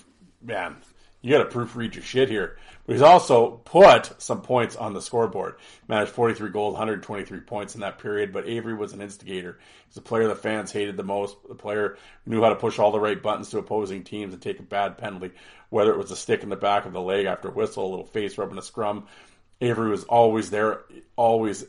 [0.43, 0.77] man,
[1.23, 2.57] you got to proofread your shit here.
[2.87, 5.57] But he's also put some points on the scoreboard.
[5.89, 9.59] Managed 43 goals, 123 points in that period, but Avery was an instigator.
[9.89, 12.93] He's a player the fans hated the most, the player knew how to push all
[12.93, 15.33] the right buttons to opposing teams and take a bad penalty,
[15.71, 17.91] whether it was a stick in the back of the leg after a whistle, a
[17.91, 19.09] little face rub in a scrum.
[19.61, 20.83] Avery was always there,
[21.17, 21.65] always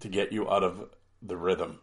[0.00, 0.88] to get you out of
[1.20, 1.80] the rhythm.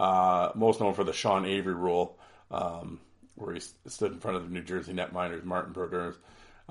[0.00, 2.18] Uh, most known for the Sean Avery rule,
[2.50, 3.00] um,
[3.34, 6.14] where he stood in front of the New Jersey netminders Martin Brodeur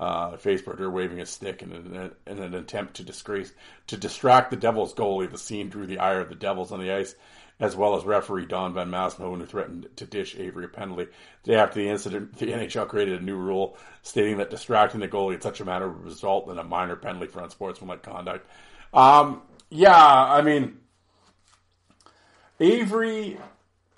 [0.00, 3.52] uh, face Brodeur waving a stick in an, in an attempt to disgrace
[3.86, 5.30] to distract the Devils goalie.
[5.30, 7.14] The scene drew the ire of the Devils on the ice,
[7.60, 11.06] as well as referee Don Van Massenhoven, who threatened to dish Avery a penalty.
[11.44, 15.06] The day after the incident, the NHL created a new rule stating that distracting the
[15.06, 18.50] goalie in such a manner would result in a minor penalty for unsportsmanlike conduct.
[18.92, 20.79] Um, yeah, I mean,
[22.60, 23.38] Avery.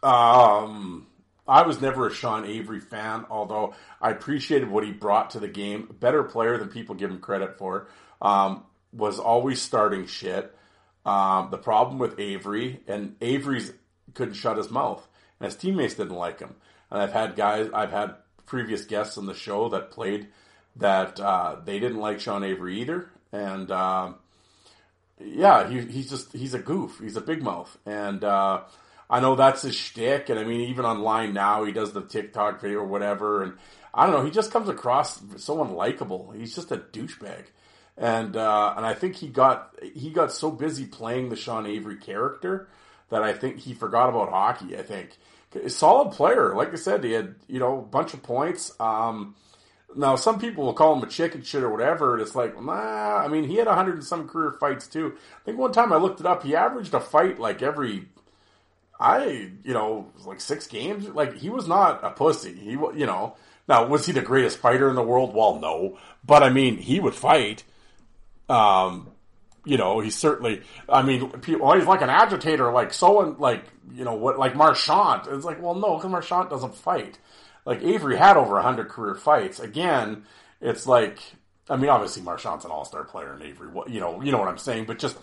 [0.03, 1.07] Um,
[1.47, 5.49] I was never a Sean Avery fan, although I appreciated what he brought to the
[5.49, 5.95] game.
[6.01, 7.89] Better player than people give him credit for.
[8.21, 10.55] Um, was always starting shit.
[11.05, 13.73] Um, the problem with Avery, and Avery's
[14.15, 15.07] couldn't shut his mouth,
[15.41, 16.55] and his teammates didn't like him.
[16.91, 18.15] And I've had guys, I've had
[18.47, 20.29] previous guests on the show that played
[20.77, 23.11] that uh, they didn't like Sean Avery either.
[23.33, 24.17] And um,
[25.25, 26.99] yeah, he, he's just he's a goof.
[27.01, 28.62] He's a big mouth, and uh,
[29.09, 30.29] I know that's his shtick.
[30.29, 33.55] And I mean, even online now, he does the TikTok video or whatever, and
[33.95, 34.25] I don't know.
[34.25, 36.35] He just comes across so unlikable.
[36.35, 37.45] He's just a douchebag,
[37.97, 41.97] and uh, and I think he got he got so busy playing the Sean Avery
[41.97, 42.68] character
[43.11, 44.77] that I think he forgot about hockey.
[44.77, 45.18] I think
[45.68, 46.55] solid player.
[46.55, 48.73] Like I said, he had you know a bunch of points.
[48.81, 49.35] Um,
[49.97, 52.14] now some people will call him a chicken shit or whatever.
[52.14, 53.18] And it's like, nah.
[53.18, 55.14] I mean, he had a hundred and some career fights too.
[55.40, 56.43] I think one time I looked it up.
[56.43, 58.09] He averaged a fight like every.
[59.01, 61.09] I you know like six games.
[61.09, 62.55] Like he was not a pussy.
[62.55, 63.36] He you know
[63.68, 65.34] now was he the greatest fighter in the world?
[65.34, 65.99] Well, no.
[66.24, 67.64] But I mean, he would fight.
[68.49, 69.11] Um,
[69.64, 70.62] you know, he's certainly.
[70.88, 74.57] I mean, people, he's like an agitator, like so, and like you know what, like
[74.57, 75.22] Marchand.
[75.28, 77.18] It's like, well, no, because Marchand doesn't fight.
[77.65, 79.61] Like Avery had over hundred career fights.
[79.61, 80.25] Again,
[80.61, 81.19] it's like,
[81.69, 84.49] I mean, obviously Marchand's an all star player, and Avery, you know, you know what
[84.49, 84.87] I'm saying.
[84.87, 85.17] But just,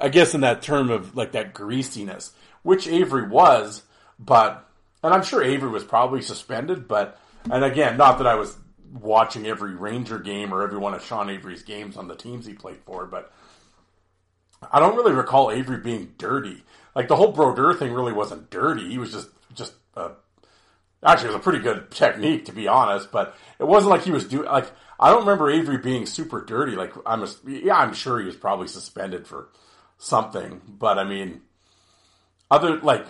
[0.00, 2.32] I guess, in that term of like that greasiness,
[2.62, 3.82] which Avery was,
[4.18, 4.68] but,
[5.02, 7.18] and I'm sure Avery was probably suspended, but,
[7.50, 8.56] and again, not that I was
[8.92, 12.54] watching every Ranger game or every one of Sean Avery's games on the teams he
[12.54, 13.32] played for, but
[14.70, 16.62] I don't really recall Avery being dirty.
[16.94, 18.88] Like the whole Brodeur thing really wasn't dirty.
[18.88, 20.12] He was just just a
[21.04, 24.10] actually it was a pretty good technique to be honest, but it wasn't like he
[24.10, 26.76] was doing like I don't remember Avery being super dirty.
[26.76, 29.48] Like I'm a, yeah, I'm sure he was probably suspended for
[29.98, 31.42] something, but I mean
[32.50, 33.06] other like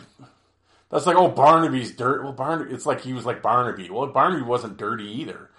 [0.91, 2.23] that's like oh Barnaby's dirt.
[2.23, 3.91] Well, Barnaby, it's like he was like Barnaby.
[3.91, 5.51] Well, Barnaby wasn't dirty either.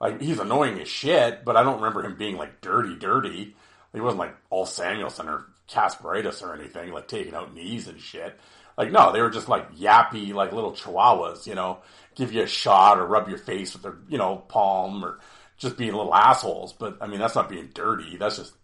[0.00, 3.56] Like he's annoying as shit, but I don't remember him being like dirty, dirty.
[3.92, 8.38] He wasn't like Ulf Samuelsson or Kasparaitis or anything, like taking out knees and shit.
[8.76, 11.78] Like no, they were just like yappy, like little chihuahuas, you know,
[12.14, 15.20] give you a shot or rub your face with their, you know, palm or
[15.58, 16.72] just being little assholes.
[16.72, 18.16] But I mean, that's not being dirty.
[18.16, 18.54] That's just,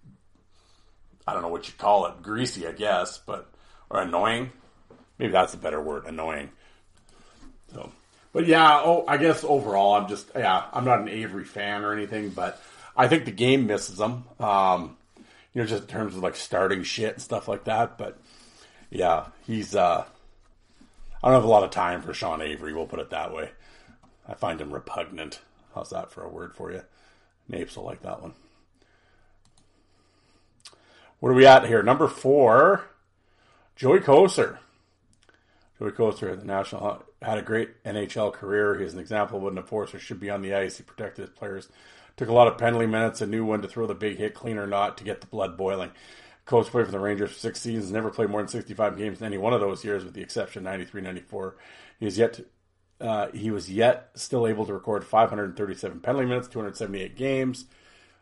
[1.26, 3.48] I don't know what you call it, greasy, I guess, but
[3.88, 4.50] or annoying.
[5.18, 6.50] Maybe that's a better word, annoying.
[7.72, 7.92] So,
[8.32, 11.92] but yeah, oh, I guess overall, I'm just yeah, I'm not an Avery fan or
[11.92, 12.60] anything, but
[12.96, 14.24] I think the game misses them.
[14.38, 14.96] Um,
[15.52, 17.98] you know, just in terms of like starting shit and stuff like that.
[17.98, 18.19] But
[18.90, 20.04] yeah, he's uh
[21.22, 23.50] I don't have a lot of time for Sean Avery, we'll put it that way.
[24.28, 25.40] I find him repugnant.
[25.74, 26.82] How's that for a word for you?
[27.48, 28.34] Napes will like that one.
[31.18, 31.82] What are we at here?
[31.82, 32.84] Number four,
[33.76, 34.58] Joey Kocur.
[35.78, 38.78] Joey Kocur, the national, had a great NHL career.
[38.78, 40.78] He's an example of what an enforcer should be on the ice.
[40.78, 41.68] He protected his players
[42.20, 44.58] Took a lot of penalty minutes, a new one to throw the big hit clean
[44.58, 45.90] or not to get the blood boiling.
[46.50, 49.26] Kocur played for the Rangers for six seasons, never played more than 65 games in
[49.26, 51.56] any one of those years, with the exception 93 94.
[52.00, 52.44] He was yet to,
[53.00, 57.66] uh, he was yet still able to record 537 penalty minutes, 278 games.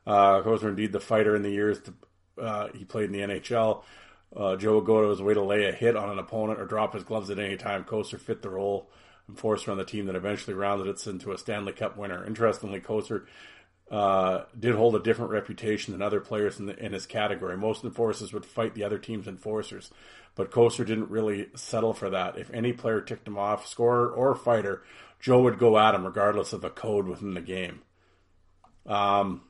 [0.06, 1.94] Uh, Kocur indeed the fighter in the years to,
[2.38, 3.82] uh, he played in the NHL.
[4.36, 6.92] Uh, Joe go to his way to lay a hit on an opponent or drop
[6.92, 7.84] his gloves at any time.
[7.84, 8.90] Kocur fit the role
[9.26, 12.26] enforcer on the team that eventually rounded it into a Stanley Cup winner.
[12.26, 13.24] Interestingly, Kocur
[13.90, 17.56] uh, did hold a different reputation than other players in, the, in his category.
[17.56, 19.90] Most enforcers would fight the other team's enforcers,
[20.34, 22.38] but Kocur didn't really settle for that.
[22.38, 24.82] If any player ticked him off, scorer or fighter,
[25.20, 27.80] Joe would go at him regardless of the code within the game.
[28.86, 29.42] Um,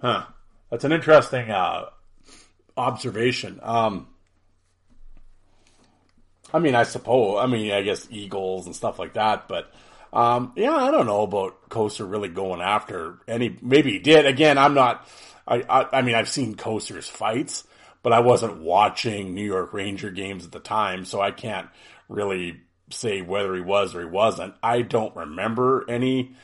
[0.00, 0.26] huh.
[0.70, 1.86] That's an interesting uh,
[2.76, 3.58] observation.
[3.62, 4.08] Um,
[6.52, 7.38] I mean, I suppose.
[7.40, 9.72] I mean, I guess eagles and stuff like that, but
[10.12, 13.56] um, yeah, I don't know about Kocur really going after any.
[13.60, 14.26] Maybe he did.
[14.26, 15.06] Again, I'm not.
[15.46, 17.64] I, I, I mean, I've seen Kocur's fights,
[18.02, 21.68] but I wasn't watching New York Ranger games at the time, so I can't
[22.08, 24.54] really say whether he was or he wasn't.
[24.62, 26.34] I don't remember any.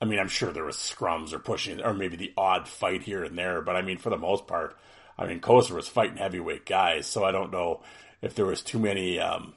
[0.00, 3.22] I mean, I'm sure there was scrums or pushing, or maybe the odd fight here
[3.22, 4.76] and there, but I mean, for the most part,
[5.18, 7.82] I mean, Kocur was fighting heavyweight guys, so I don't know
[8.20, 9.20] if there was too many.
[9.20, 9.54] Um,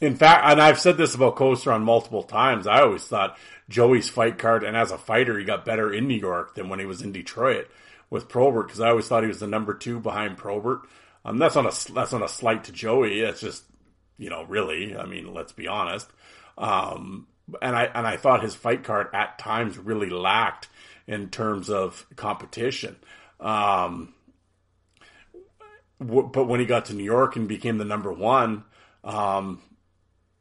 [0.00, 2.66] in fact, and I've said this about Coaster on multiple times.
[2.66, 3.38] I always thought
[3.68, 6.78] Joey's fight card, and as a fighter, he got better in New York than when
[6.78, 7.68] he was in Detroit
[8.08, 10.82] with Probert because I always thought he was the number two behind Probert.
[11.24, 13.20] Um, that's not a that's not a slight to Joey.
[13.20, 13.64] It's just
[14.18, 14.96] you know, really.
[14.96, 16.08] I mean, let's be honest.
[16.58, 17.26] Um,
[17.62, 20.68] and I and I thought his fight card at times really lacked
[21.06, 22.96] in terms of competition.
[23.40, 24.14] Um,
[26.00, 28.64] w- but when he got to New York and became the number one,
[29.02, 29.60] um,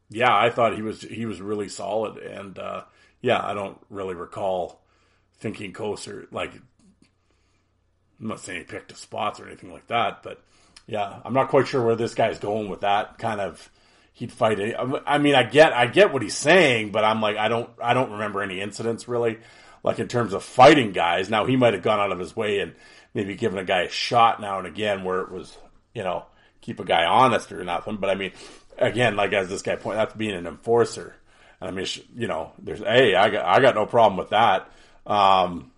[0.10, 2.84] yeah, I thought he was he was really solid, and uh,
[3.22, 4.82] yeah, I don't really recall
[5.40, 6.54] thinking Kocur like.
[8.22, 10.44] I'm not saying he picked his spots or anything like that, but
[10.88, 13.70] yeah, I'm not quite sure where this guy's going with that kind of.
[14.14, 14.76] He'd fight it.
[15.08, 17.94] I mean, I get, I get what he's saying, but I'm like, I don't, I
[17.94, 19.40] don't remember any incidents really,
[19.82, 21.30] like in terms of fighting guys.
[21.30, 22.76] Now he might have gone out of his way and
[23.14, 25.58] maybe given a guy a shot now and again where it was,
[25.94, 26.26] you know,
[26.62, 27.98] keep a guy honest or nothing.
[27.98, 28.32] But I mean,
[28.78, 31.16] again, like as this guy pointed, that's being an enforcer.
[31.62, 31.86] And I mean,
[32.16, 34.72] you know, there's, hey, I got, I got no problem with that.
[35.06, 35.72] Um,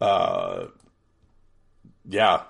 [0.00, 0.66] uh,
[2.08, 2.42] yeah,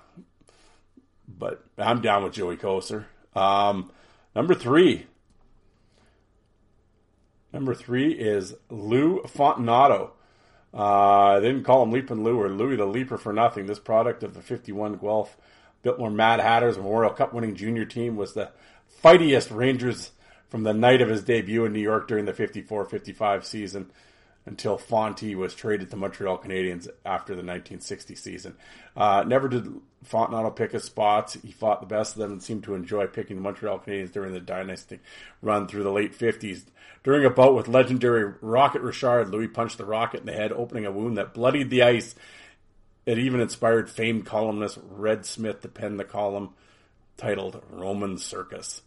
[1.27, 3.05] but I'm down with Joey Kocur.
[3.35, 3.91] Um,
[4.35, 5.05] number three.
[7.51, 10.11] Number three is Lou Fontinato.
[10.73, 13.65] Uh, they didn't call him Leaping Lou or Louis the Leaper for nothing.
[13.65, 15.35] This product of the 51 Guelph
[15.83, 18.51] Biltmore Mad Hatters Memorial Cup winning junior team was the
[18.87, 20.11] fightiest Rangers
[20.49, 23.91] from the night of his debut in New York during the 54 55 season
[24.45, 28.55] until Fonty was traded to Montreal Canadiens after the 1960 season.
[28.95, 29.67] Uh, never did
[30.09, 31.33] Fontinato pick his spots.
[31.33, 34.33] He fought the best of them and seemed to enjoy picking the Montreal Canadiens during
[34.33, 34.99] the dynasty
[35.41, 36.63] run through the late 50s.
[37.03, 40.85] During a bout with legendary Rocket Richard, Louis punched the Rocket in the head, opening
[40.85, 42.15] a wound that bloodied the ice.
[43.05, 46.51] It even inspired famed columnist Red Smith to pen the column
[47.17, 48.81] titled Roman Circus.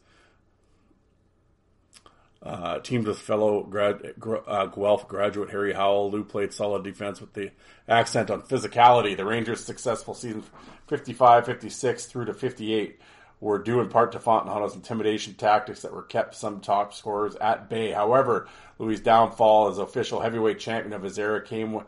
[2.43, 4.15] Uh, teamed with fellow grad,
[4.47, 7.51] uh, Guelph graduate Harry Howell, Lou played solid defense with the
[7.89, 9.17] accent on physicality.
[9.17, 10.45] The Rangers' successful season
[10.87, 13.01] 55 56 through to 58
[13.41, 17.71] were due in part to Fontinato's intimidation tactics that were kept some top scorers at
[17.71, 17.93] bay.
[17.93, 18.47] However,
[18.79, 21.81] Louis' downfall as official heavyweight champion of his era came,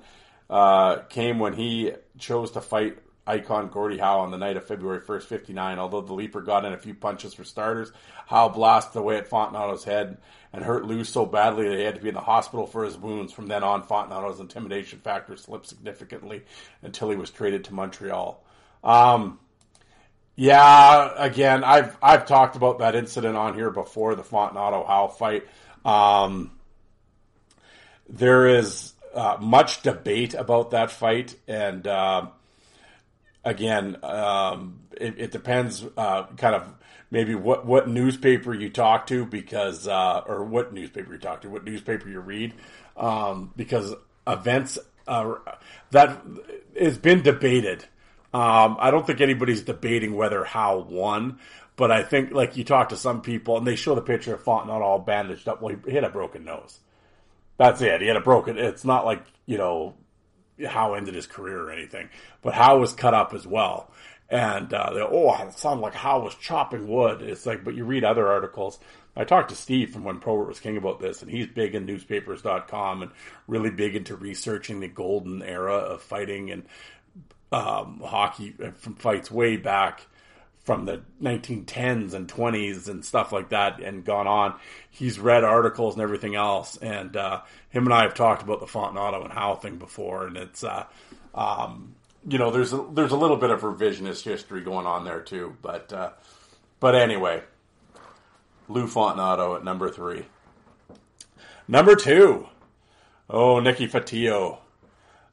[0.48, 5.00] uh, came when he chose to fight icon Gordie Howe on the night of February
[5.00, 5.78] 1st, 59.
[5.78, 7.90] Although the Leaper got in a few punches for starters,
[8.26, 10.18] Howe blasted away at Fontinato's head
[10.52, 12.96] and hurt Lou so badly that he had to be in the hospital for his
[12.96, 13.32] wounds.
[13.32, 16.42] From then on, Fontinato's intimidation factor slipped significantly
[16.82, 18.42] until he was traded to Montreal.
[18.84, 19.40] Um,
[20.36, 25.46] yeah, again, I've I've talked about that incident on here before, the Fontinato Howe fight.
[25.84, 26.52] Um,
[28.08, 32.26] there is uh, much debate about that fight, and uh,
[33.44, 36.72] again, um, it, it, depends uh, kind of
[37.10, 41.48] maybe what, what newspaper you talk to because uh, or what newspaper you talk to,
[41.48, 42.52] what newspaper you read,
[42.96, 43.94] um, because
[44.26, 46.20] events that
[46.78, 47.84] has been debated.
[48.34, 51.38] Um, I don't think anybody's debating whether Howe won,
[51.76, 54.44] but I think like you talk to some people and they show the picture of
[54.44, 55.62] Fontinato all bandaged up.
[55.62, 56.80] Well, he hit a broken nose.
[57.58, 58.00] That's it.
[58.00, 58.58] He had a broken.
[58.58, 59.94] It's not like you know
[60.66, 62.08] how ended his career or anything,
[62.42, 63.90] but Howe was cut up as well.
[64.28, 67.22] And uh, oh, it sounded like Howe was chopping wood.
[67.22, 68.78] It's like, but you read other articles.
[69.14, 71.86] I talked to Steve from when Probert was king about this, and he's big in
[71.86, 73.12] newspapers.com and
[73.46, 76.64] really big into researching the golden era of fighting and
[77.52, 80.06] um, hockey from fights way back
[80.66, 84.52] from the 1910s and 20s and stuff like that and gone on.
[84.90, 86.76] He's read articles and everything else.
[86.76, 90.26] And uh, him and I have talked about the Fontinato and Howe thing before.
[90.26, 90.86] And it's, uh,
[91.36, 91.94] um,
[92.28, 95.56] you know, there's a, there's a little bit of revisionist history going on there too.
[95.62, 96.10] But, uh,
[96.80, 97.44] but anyway,
[98.68, 100.26] Lou Fontinato at number three.
[101.68, 102.48] Number two.
[103.30, 104.58] Oh, Nicky Fotiu.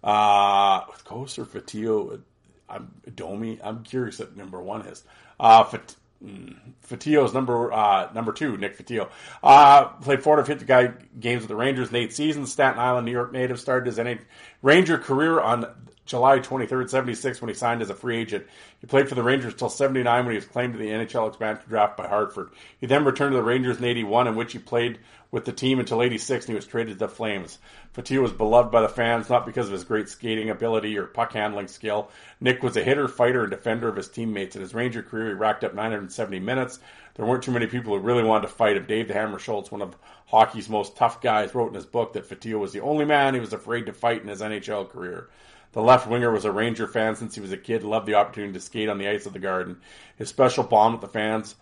[0.04, 2.22] Uh, Ghost or Fotiu?
[2.70, 3.60] I'm Domi.
[3.64, 5.04] I'm curious what number one is.
[5.40, 6.56] Uh, Fat, mm,
[6.88, 9.10] Fotiu's number uh, number two, Nick Fotiu.
[9.42, 12.52] Uh, played 450 guy games with the Rangers in eight seasons.
[12.52, 13.60] Staten Island, New York native.
[13.60, 14.16] Started his NA
[14.62, 15.66] Ranger career on
[16.06, 18.46] July 23rd, 76 when he signed as a free agent.
[18.80, 21.64] He played for the Rangers until 79 when he was claimed to the NHL expansion
[21.70, 22.50] draft by Hartford.
[22.80, 25.00] He then returned to the Rangers in 81 in which he played
[25.32, 27.58] with the team until 86 and he was traded to the Flames.
[27.96, 31.34] Fotiu was beloved by the fans not because of his great skating ability or puck
[31.34, 32.12] handling skill.
[32.42, 34.56] Nick was a hitter, fighter, and defender of his teammates.
[34.56, 36.80] In his Ranger career, he racked up 970 minutes.
[37.16, 38.86] There weren't too many people who really wanted to fight him.
[38.86, 39.96] Dave the Hammer Schultz, one of
[40.28, 43.40] hockey's most tough guys, wrote in his book that Fotiu was the only man he
[43.40, 45.30] was afraid to fight in his NHL career.
[45.74, 48.54] The left winger was a Ranger fan since he was a kid, loved the opportunity
[48.54, 49.82] to skate on the ice of the Garden.
[50.18, 51.56] His special bond with the fans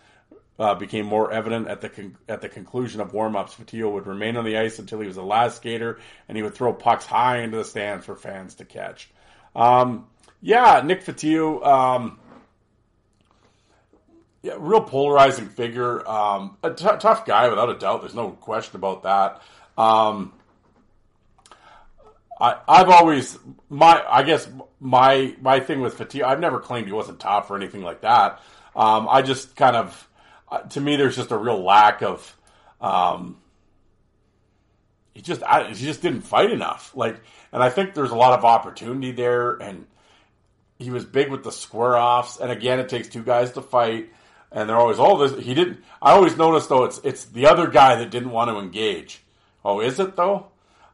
[0.60, 3.56] uh, became more evident at the con- at the conclusion of warm-ups.
[3.56, 6.54] Fotiu would remain on the ice until he was the last skater, and he would
[6.54, 9.10] throw pucks high into the stands for fans to catch.
[9.56, 10.08] Um,
[10.42, 12.20] yeah, Nick Fotiu, um,
[14.44, 18.02] yeah, real polarizing figure, um, a t- tough guy without a doubt.
[18.02, 19.42] There's no question about that.
[19.78, 20.34] Um,
[22.42, 23.38] I, I've always
[23.70, 26.24] my I guess my my thing with Fotiu.
[26.24, 28.42] I've never claimed he wasn't tough or anything like that.
[28.76, 30.10] Um, I just kind of
[30.52, 32.38] uh, to me, there's just a real lack of.
[32.82, 33.38] Um,
[35.14, 36.92] he just I, he just didn't fight enough.
[36.96, 37.22] Like,
[37.54, 39.88] and I think there's a lot of opportunity there, and
[40.78, 42.38] he was big with the square offs.
[42.38, 44.12] And again, it takes two guys to fight,
[44.52, 45.46] and they're always all oh, this.
[45.46, 45.80] He didn't.
[46.02, 49.24] I always noticed though it's it's the other guy that didn't want to engage.
[49.64, 50.51] Oh, is it though?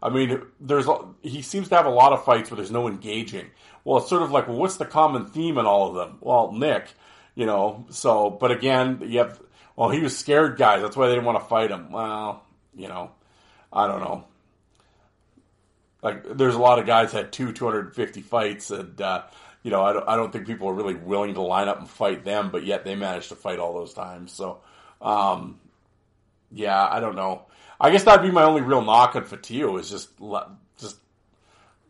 [0.07, 0.87] I mean, there's
[1.21, 3.47] he seems to have a lot of fights where there's no engaging.
[3.83, 6.17] Well, it's sort of like, well, what's the common theme in all of them?
[6.21, 6.93] Well, Nick,
[7.35, 7.85] you know.
[7.89, 9.37] So, but again, you have
[9.75, 10.81] well, he was scared, guys.
[10.81, 11.91] That's why they didn't want to fight him.
[11.91, 12.41] Well,
[12.73, 13.11] you know,
[13.73, 14.23] I don't know.
[16.01, 19.23] Like, there's a lot of guys had two 250 fights, and uh,
[19.61, 21.89] you know, I don't, I don't think people are really willing to line up and
[21.89, 24.31] fight them, but yet they managed to fight all those times.
[24.31, 24.61] So,
[25.01, 25.59] um,
[26.49, 27.41] yeah, I don't know.
[27.79, 30.09] I guess that'd be my only real knock on Fotiu is just
[30.79, 30.97] just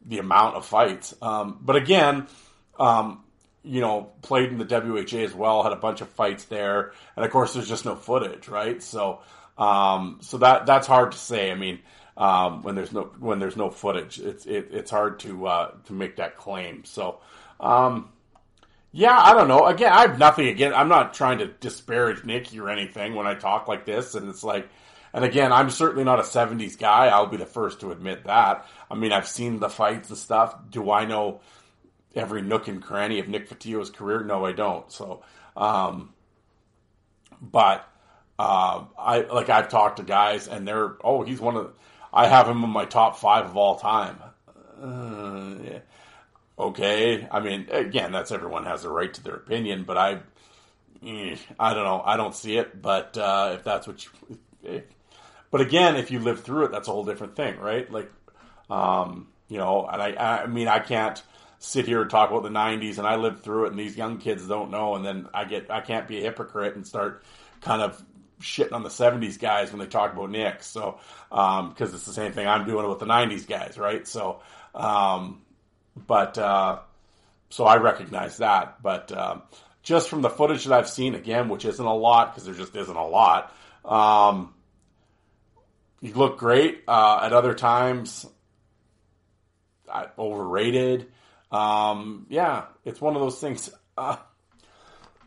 [0.06, 1.16] the amount of fights.
[1.22, 2.28] Um, but again,
[2.80, 3.24] um,
[3.64, 7.26] you know, played in the WHA as well, had a bunch of fights there, and
[7.26, 8.82] of course, there's just no footage, right?
[8.82, 9.20] So,
[9.58, 11.52] um, so that that's hard to say.
[11.52, 11.80] I mean,
[12.16, 15.94] um, when there's no when there's no footage, it's it, it's hard to uh, to
[15.94, 16.86] make that claim.
[16.86, 17.20] So,
[17.60, 18.10] um,
[18.92, 19.66] yeah, I don't know.
[19.66, 20.74] Again, I have nothing again.
[20.74, 24.44] I'm not trying to disparage Nicky or anything when I talk like this, and it's
[24.44, 24.70] like
[25.14, 27.08] and again, I'm certainly not a 70s guy.
[27.08, 28.66] I'll be the first to admit that.
[28.90, 30.56] I mean, I've seen the fights and stuff.
[30.70, 31.42] Do I know
[32.16, 34.24] every nook and cranny of Nick Fotiu's career?
[34.24, 34.92] No, I don't.
[34.92, 35.24] So,
[35.56, 36.14] um,
[37.42, 37.88] but
[38.40, 41.74] uh, I like I've talked to guys and they're oh he's one of
[42.14, 44.18] I have him in my top five of all time.
[44.82, 45.80] Uh, yeah.
[46.60, 50.20] Okay, I mean again that's everyone has a right to their opinion, but I
[51.06, 52.80] eh, I don't know I don't see it.
[52.82, 54.84] But uh, if that's what you if,
[55.52, 57.90] but again, if you live through it, that's a whole different thing, right?
[57.92, 58.12] Like,
[58.70, 61.22] um, you know, and I, I mean, I can't
[61.60, 64.18] sit here and talk about the '90s, and I lived through it, and these young
[64.18, 67.24] kids don't know, and then I get, I can't be a hypocrite and start
[67.62, 68.02] kind of
[68.42, 70.64] shitting on the '70s guys when they talk about Nick.
[70.64, 74.08] So, because um, it's the same thing I'm doing with the '90s guys, right?
[74.08, 74.42] So,
[74.76, 75.42] um,
[75.96, 76.80] but uh,
[77.50, 79.12] so I recognize that, but.
[79.12, 79.44] Um,
[79.84, 82.76] just from the footage that I've seen again, which isn't a lot because there just
[82.76, 83.56] isn't a lot.
[83.86, 84.54] Um,
[86.02, 86.84] he looked great.
[86.88, 88.26] Uh, at other times,
[89.90, 91.08] uh, overrated.
[91.52, 93.70] Um, yeah, it's one of those things.
[93.98, 94.18] Uh,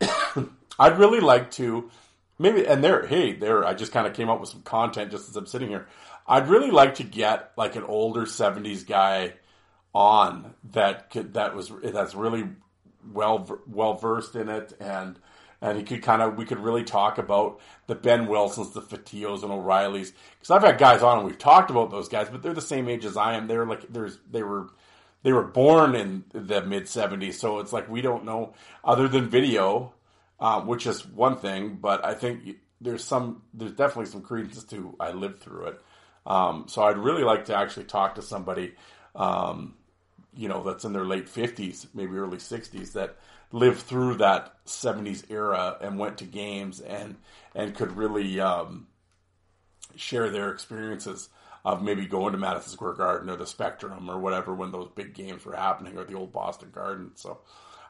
[0.78, 1.90] I'd really like to
[2.38, 5.28] maybe, and there, hey, there, I just kind of came up with some content just
[5.28, 5.86] as I'm sitting here.
[6.26, 9.34] I'd really like to get like an older '70s guy
[9.94, 12.48] on that could that was that's really
[13.12, 15.18] well well versed in it and
[15.62, 19.42] and he could kind of we could really talk about the Behn Wilsons, the Fotius,
[19.42, 22.54] and O'Reillys because I've had guys on and we've talked about those guys, but they're
[22.54, 23.46] the same age as I am.
[23.46, 24.68] They're like there's they were
[25.22, 28.54] they were born in the mid '70s, so it's like we don't know
[28.84, 29.92] other than video,
[30.38, 31.78] uh, which is one thing.
[31.80, 35.82] But I think there's some there's definitely some credence to I lived through it.
[36.26, 38.74] Um, so I'd really like to actually talk to somebody
[39.14, 39.74] um,
[40.36, 43.16] you know, that's in their late 50s, maybe early 60s, that
[43.52, 47.16] lived through that 70s era and went to games and,
[47.54, 48.86] and could really um,
[49.96, 51.28] share their experiences
[51.64, 55.14] of maybe going to Madison Square Garden or the Spectrum or whatever when those big
[55.14, 57.12] games were happening or the old Boston Garden.
[57.16, 57.40] So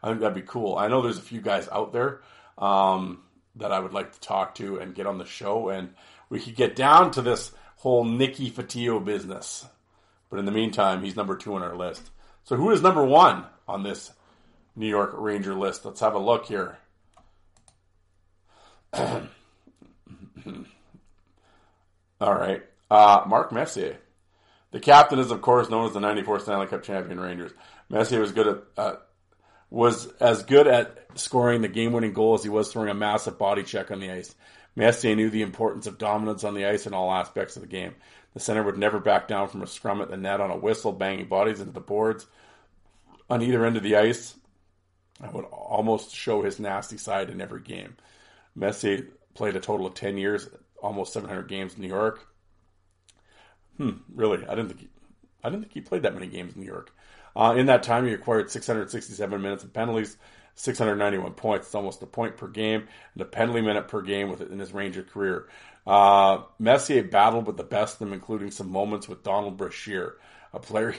[0.03, 0.77] I think that'd be cool.
[0.77, 2.21] I know there's a few guys out there
[2.59, 3.23] um,
[3.57, 5.91] that I would like to talk to and get on the show, and
[6.29, 9.67] we could get down to this whole Nicky Fotiu business.
[10.31, 12.11] But in the meantime, he's number two on our list.
[12.45, 14.11] So who is number one on this
[14.81, 15.85] New York Ranger list?
[15.85, 16.79] Let's have a look here.
[18.95, 19.29] All
[22.21, 22.63] right.
[22.91, 23.99] Uh, Mark Messier.
[24.73, 27.53] The captain is, of course, known as the 94 Stanley Cup champion Rangers.
[27.91, 28.95] Messier was good at, uh,
[29.69, 33.63] was as good at scoring the game-winning goal as he was throwing a massive body
[33.63, 34.35] check on the ice.
[34.77, 37.95] Messier knew the importance of dominance on the ice in all aspects of the game.
[38.33, 40.93] The center would never back down from a scrum at the net on a whistle,
[40.93, 42.27] banging bodies into the boards
[43.29, 44.37] on either end of the ice.
[45.23, 47.97] I would almost show his nasty side in every game.
[48.55, 50.49] Messier played a total of 10 years,
[50.83, 52.27] almost 700 games in New York.
[53.77, 54.45] Hmm, really?
[54.47, 54.89] I didn't think he,
[55.43, 56.93] I didn't think he played that many games in New York.
[57.37, 60.17] Uh, in that time, he acquired 667 minutes of penalties,
[60.57, 61.67] 691 points.
[61.67, 64.73] It's almost a point per game and a penalty minute per game with in his
[64.73, 65.49] Ranger career.
[65.87, 70.17] Uh, Messier battled with the best of them, including some moments with Donald Brashear,
[70.53, 70.95] a player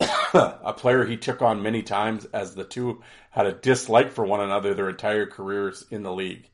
[0.34, 4.40] a player he took on many times as the two had a dislike for one
[4.40, 6.48] another their entire careers in the league.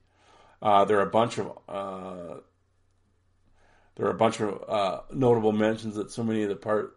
[0.61, 2.41] Uh, there are a bunch of uh,
[3.97, 6.97] there are a bunch of uh, notable mentions that so many of the part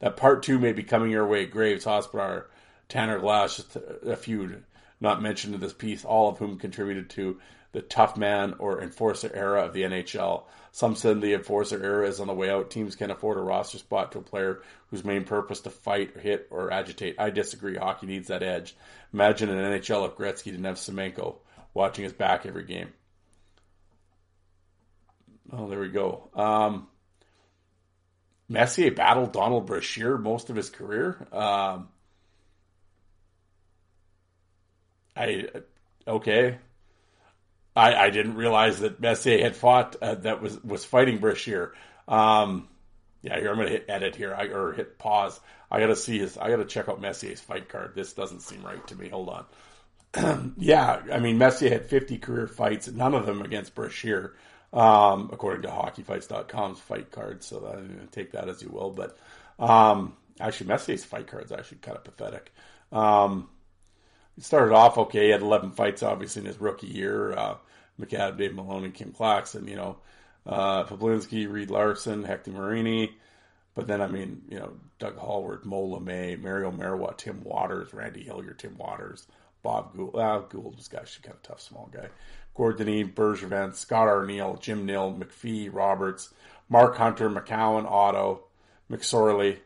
[0.00, 1.46] that part two may be coming your way.
[1.46, 2.48] Graves, Hospodar,
[2.88, 3.76] Tanner Glass,
[4.06, 4.62] a few
[5.00, 7.40] not mentioned in this piece, all of whom contributed to
[7.72, 10.44] the tough man or enforcer era of the NHL.
[10.72, 12.70] Some said the enforcer era is on the way out.
[12.70, 16.20] Teams can't afford a roster spot to a player whose main purpose to fight, or
[16.20, 17.16] hit, or agitate.
[17.18, 17.76] I disagree.
[17.76, 18.76] Hockey needs that edge.
[19.12, 21.36] Imagine an NHL if Gretzky didn't have Semenko
[21.74, 22.92] watching his back every game.
[25.52, 26.28] Oh, there we go.
[26.34, 26.88] Um,
[28.48, 31.26] Messier battled Donald Brashear most of his career.
[31.32, 31.88] Um,
[35.16, 35.48] I
[36.06, 36.58] okay.
[37.78, 41.74] I, I didn't realize that Messier had fought uh, that was was fighting Brashear.
[42.08, 42.68] Um,
[43.22, 45.38] yeah, here I'm gonna hit edit here I, or hit pause.
[45.70, 46.36] I gotta see his.
[46.36, 47.92] I gotta check out Messier's fight card.
[47.94, 49.08] This doesn't seem right to me.
[49.08, 49.28] Hold
[50.14, 50.54] on.
[50.58, 54.34] yeah, I mean Messier had 50 career fights, none of them against Brashear,
[54.72, 57.44] um, according to HockeyFights.com's fight card.
[57.44, 58.90] So that, take that as you will.
[58.90, 59.16] But
[59.58, 62.52] um, actually, Messier's fight card is actually kind of pathetic.
[62.90, 63.48] Um,
[64.34, 65.26] he started off okay.
[65.26, 67.32] He had 11 fights, obviously, in his rookie year.
[67.32, 67.56] Uh,
[68.00, 69.96] McAdam, Dave Maloney, Kim Clackson, you know,
[70.46, 73.12] uh, Pablinski, Reed Larson, Hector Marini.
[73.74, 78.24] But then, I mean, you know, Doug Halward, Moe Lemay, Mario Marois, Tim Watters, Randy
[78.24, 79.26] Hillier, Tim Watters,
[79.62, 80.16] Bob Gould.
[80.16, 82.08] Uh, Gould was actually kind of tough, small guy.
[82.54, 86.34] Gord Dineen, Bergevin, Scott Arniel, Jim Nill, McPhee, Roberts,
[86.68, 88.44] Mark Hunter, McCowan, Otto,
[88.90, 89.58] McSorley,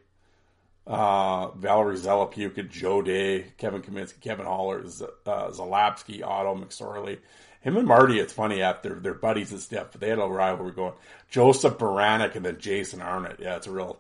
[0.87, 7.19] uh, Valerie Zelepuka, Joe Day, Kevin Kaminski, Kevin Haller, Z- uh, Zalapski, Otto, McSorley.
[7.63, 10.73] Him and Marty, it's funny, after they're buddies and stuff, but they had a rivalry
[10.73, 10.95] going.
[11.31, 13.39] Josef Beranek and then Jason Arnott.
[13.41, 13.99] Yeah, it's a real,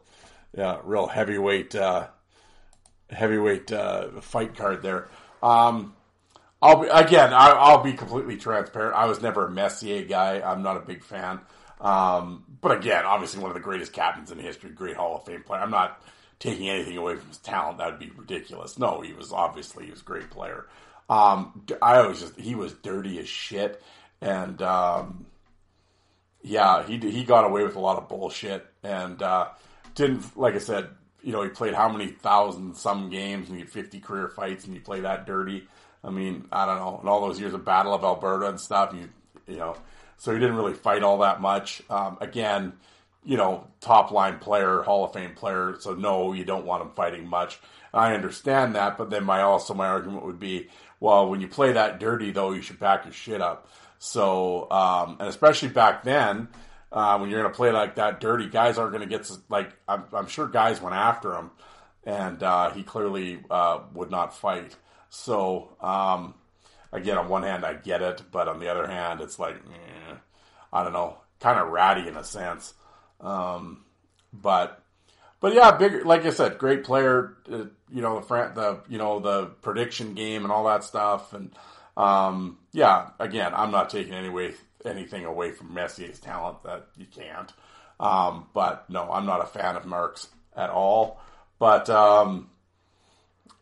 [0.56, 2.08] yeah, real heavyweight, uh,
[3.10, 5.08] heavyweight uh, fight card there.
[5.42, 5.94] Um,
[6.60, 7.32] I'll be again.
[7.32, 8.94] I, I'll be completely transparent.
[8.94, 10.40] I was never a Messier guy.
[10.40, 11.40] I'm not a big fan.
[11.80, 15.42] Um, but again, obviously one of the greatest captains in history, great Hall of Fame
[15.42, 15.60] player.
[15.60, 16.00] I'm not
[16.38, 17.78] taking anything away from his talent.
[17.78, 18.78] That would be ridiculous.
[18.78, 20.66] No, he was obviously he was a great player.
[21.12, 23.82] Um, I always just he was dirty as shit,
[24.22, 25.26] and um,
[26.42, 29.48] yeah, he he got away with a lot of bullshit, and uh,
[29.94, 30.88] didn't like I said.
[31.22, 34.64] You know, he played how many thousand some games, and he had 50 career fights,
[34.64, 35.68] and you play that dirty.
[36.02, 38.92] I mean, I don't know, in all those years of Battle of Alberta and stuff,
[38.94, 39.08] you
[39.46, 39.76] you know,
[40.16, 41.82] so he didn't really fight all that much.
[41.90, 42.72] Um, again,
[43.22, 45.76] you know, top line player, Hall of Fame player.
[45.78, 47.60] So no, you don't want him fighting much.
[47.94, 50.68] I understand that, but then my also my argument would be,
[51.02, 53.68] well, when you play that dirty though, you should back your shit up.
[53.98, 56.46] So, um, and especially back then,
[56.92, 59.72] uh, when you're going to play like that dirty, guys aren't going to get like
[59.88, 61.50] I'm, I'm, sure guys went after him,
[62.04, 64.76] and uh, he clearly uh, would not fight.
[65.10, 66.34] So, um,
[66.92, 70.14] again, on one hand, I get it, but on the other hand, it's like, eh,
[70.72, 72.74] I don't know, kind of ratty in a sense.
[73.20, 73.84] Um,
[74.32, 74.81] but
[75.42, 77.36] but yeah, big like I said, great player.
[77.50, 81.34] Uh, you know the the you know the prediction game and all that stuff.
[81.34, 81.50] And
[81.96, 87.06] um, yeah, again, I'm not taking any way, anything away from Messier's talent that you
[87.06, 87.52] can't.
[87.98, 91.20] Um, but no, I'm not a fan of Marks at all.
[91.58, 92.48] But um,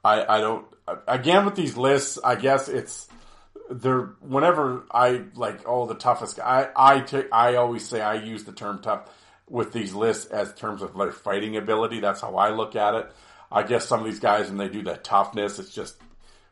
[0.05, 0.67] I, I don't.
[1.09, 3.09] Again, with these lists, I guess it's
[3.71, 6.69] they're whenever I like oh the toughest guy.
[6.77, 9.09] I I, t- I always say I use the term tough
[9.51, 12.01] with these lists as terms of their fighting ability.
[12.01, 13.13] That's how I look at it.
[13.53, 15.97] I guess some of these guys when they do that toughness, it's just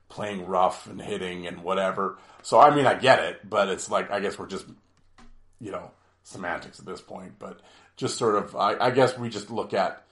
[0.09, 2.19] playing rough and hitting and whatever.
[2.43, 4.67] So I mean, I get it, but it's like I guess we're just
[5.61, 5.93] you know
[6.25, 7.39] semantics at this point.
[7.39, 7.61] But
[7.97, 10.05] just sort of, I, I guess we just look at.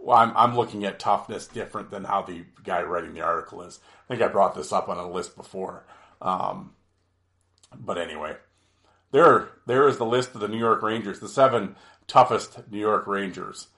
[0.00, 3.80] Well, I'm, I'm looking at toughness different than how the guy writing the article is.
[4.04, 5.84] I think I brought this up on a list before.
[6.22, 6.70] Um,
[7.76, 8.36] but anyway,
[9.10, 13.06] there there is the list of the New York Rangers, the seven toughest New York
[13.06, 13.68] Rangers,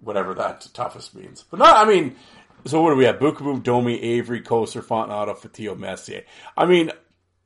[0.00, 1.44] whatever that toughest means.
[1.50, 2.16] But not, I mean,
[2.64, 3.18] so what do we have?
[3.18, 6.24] Beukeboom, Domi, Avery, Kocur, Fontinato, Fotiu, Messier.
[6.56, 6.90] I mean,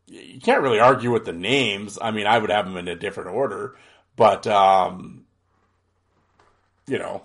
[0.07, 1.99] you can't really argue with the names.
[2.01, 3.77] I mean, I would have them in a different order,
[4.17, 5.25] but um,
[6.87, 7.25] you know,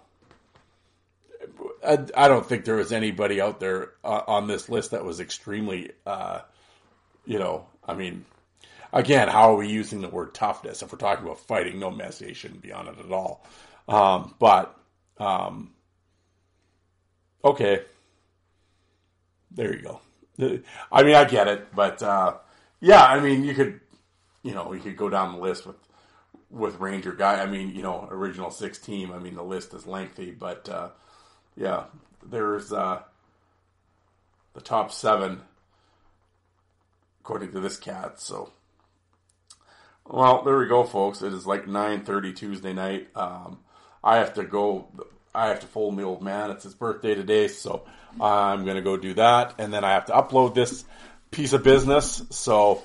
[1.86, 5.20] I, I, don't think there was anybody out there uh, on this list that was
[5.20, 6.42] extremely, uh,
[7.26, 8.26] you know, I mean,
[8.98, 10.82] again, how are we using the word toughness?
[10.82, 13.46] If we're talking about fighting, no Messier shouldn't be on it at all.
[13.88, 14.76] Um, but,
[15.20, 15.72] um,
[17.46, 17.84] okay.
[19.52, 20.02] There you go.
[20.92, 22.38] I mean, I get it, but, uh,
[22.80, 23.80] yeah, I mean, you could,
[24.44, 25.78] you know, you could go down the list with,
[26.50, 27.42] with Ranger guy.
[27.42, 29.12] I mean, you know, original six team.
[29.12, 30.90] I mean, the list is lengthy, but, uh,
[31.56, 31.86] yeah,
[32.26, 33.02] there's uh,
[34.54, 35.42] the top seven
[37.22, 38.20] according to this cat.
[38.22, 38.52] So,
[40.10, 41.22] well, there we go, folks.
[41.22, 43.10] It is like nine thirty Tuesday night.
[43.16, 43.60] Um,
[44.04, 44.88] I have to go.
[45.34, 46.52] I have to fold the old man.
[46.52, 47.86] It's his birthday today, so
[48.20, 50.86] I'm gonna go do that, and then I have to upload this
[51.32, 52.24] piece of business.
[52.30, 52.84] So,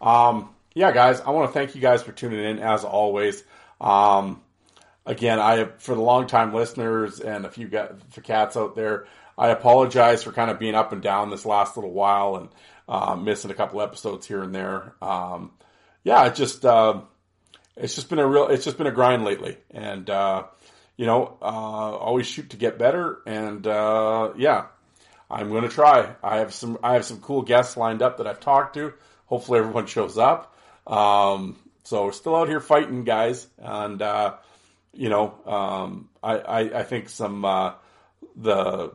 [0.00, 3.44] um, yeah, guys, I want to thank you guys for tuning in as always.
[3.80, 4.40] Um,
[5.04, 7.68] again, I for the long time listeners and a few
[8.22, 9.06] cats out there,
[9.36, 12.48] I apologize for kind of being up and down this last little while and
[12.88, 14.94] uh, missing a couple episodes here and there.
[15.02, 15.52] Um,
[16.04, 17.00] yeah, it just uh,
[17.76, 20.44] it's just been a real it's just been a grind lately, and uh,
[20.96, 24.66] you know, uh, always shoot to get better, and uh, yeah,
[25.30, 26.14] I'm going to try.
[26.22, 28.92] I have some I have some cool guests lined up that I've talked to.
[29.26, 30.56] Hopefully, everyone shows up.
[30.86, 34.34] Um, so we're still out here fighting, guys, and uh,
[34.92, 37.72] you know, um, I, I, I, think some, uh,
[38.36, 38.92] the,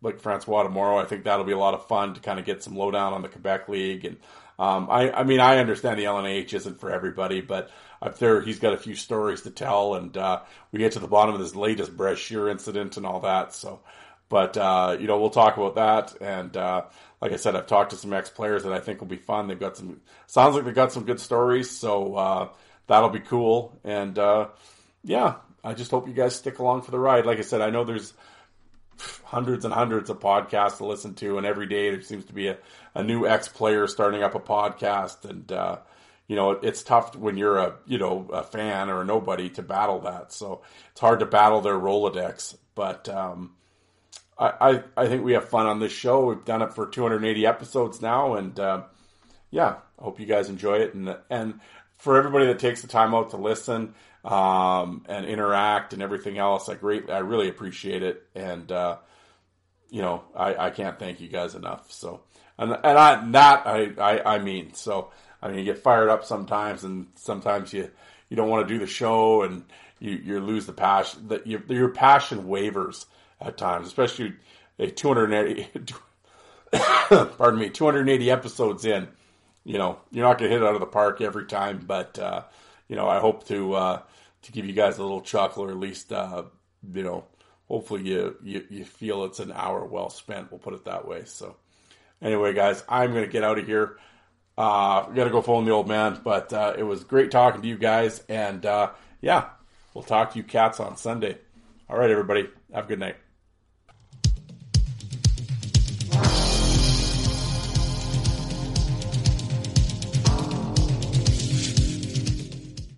[0.00, 2.62] like Francois tomorrow, I think that'll be a lot of fun to kind of get
[2.62, 4.04] some lowdown on the Quebec League.
[4.04, 4.16] And,
[4.60, 7.70] um, I, I mean, I understand the LNH isn't for everybody, but
[8.18, 9.94] there, he's got a few stories to tell.
[9.94, 13.54] And, uh, we get to the bottom of this latest Brashear incident and all that.
[13.54, 13.80] So,
[14.28, 16.20] but, uh, you know, we'll talk about that.
[16.20, 16.82] And, uh,
[17.22, 19.48] like I said, I've talked to some ex players that I think will be fun.
[19.48, 21.70] They've got some, sounds like they've got some good stories.
[21.70, 22.48] So, uh,
[22.86, 23.80] that'll be cool.
[23.82, 24.48] And, uh,
[25.02, 27.24] yeah, I just hope you guys stick along for the ride.
[27.24, 28.12] Like I said, I know there's
[29.24, 32.48] hundreds and hundreds of podcasts to listen to, and every day there seems to be
[32.48, 32.58] a,
[32.94, 35.78] a new ex player starting up a podcast, and uh,
[36.26, 39.48] you know it, it's tough when you're a you know a fan or a nobody
[39.50, 40.32] to battle that.
[40.32, 43.08] So it's hard to battle their Rolodex, but.
[43.08, 43.54] Um,
[44.38, 44.52] I,
[44.96, 46.24] I, I think we have fun on this show.
[46.24, 48.84] We've done it for 280 episodes now, and uh,
[49.50, 50.94] yeah, I hope you guys enjoy it.
[50.94, 51.60] And and
[51.98, 53.94] for everybody that takes the time out to listen,
[54.24, 56.68] um, and interact and everything else.
[56.68, 58.98] I great, I really appreciate it, and uh,
[59.88, 61.90] you know, I, I can't thank you guys enough.
[61.90, 62.20] So,
[62.58, 65.10] and and I I, I I mean, so
[65.42, 67.90] I mean, you get fired up sometimes, and sometimes you
[68.28, 69.64] you don't want to do the show, and
[69.98, 71.28] you you lose the passion.
[71.28, 73.06] That your your passion wavers
[73.40, 74.34] at times, especially
[74.78, 75.68] a 280.
[77.38, 79.08] pardon me, 280 episodes in.
[79.64, 82.18] You know, you're not going to hit it out of the park every time, but
[82.18, 82.42] uh,
[82.90, 84.02] you know, I hope to uh,
[84.42, 86.42] to give you guys a little chuckle, or at least uh,
[86.92, 87.24] you know,
[87.68, 90.50] hopefully you, you you feel it's an hour well spent.
[90.50, 91.22] We'll put it that way.
[91.24, 91.54] So,
[92.20, 93.96] anyway, guys, I'm gonna get out of here.
[94.58, 97.78] Uh, gotta go phone the old man, but uh, it was great talking to you
[97.78, 98.90] guys, and uh,
[99.20, 99.50] yeah,
[99.94, 101.38] we'll talk to you cats on Sunday.
[101.88, 103.16] All right, everybody, have a good night.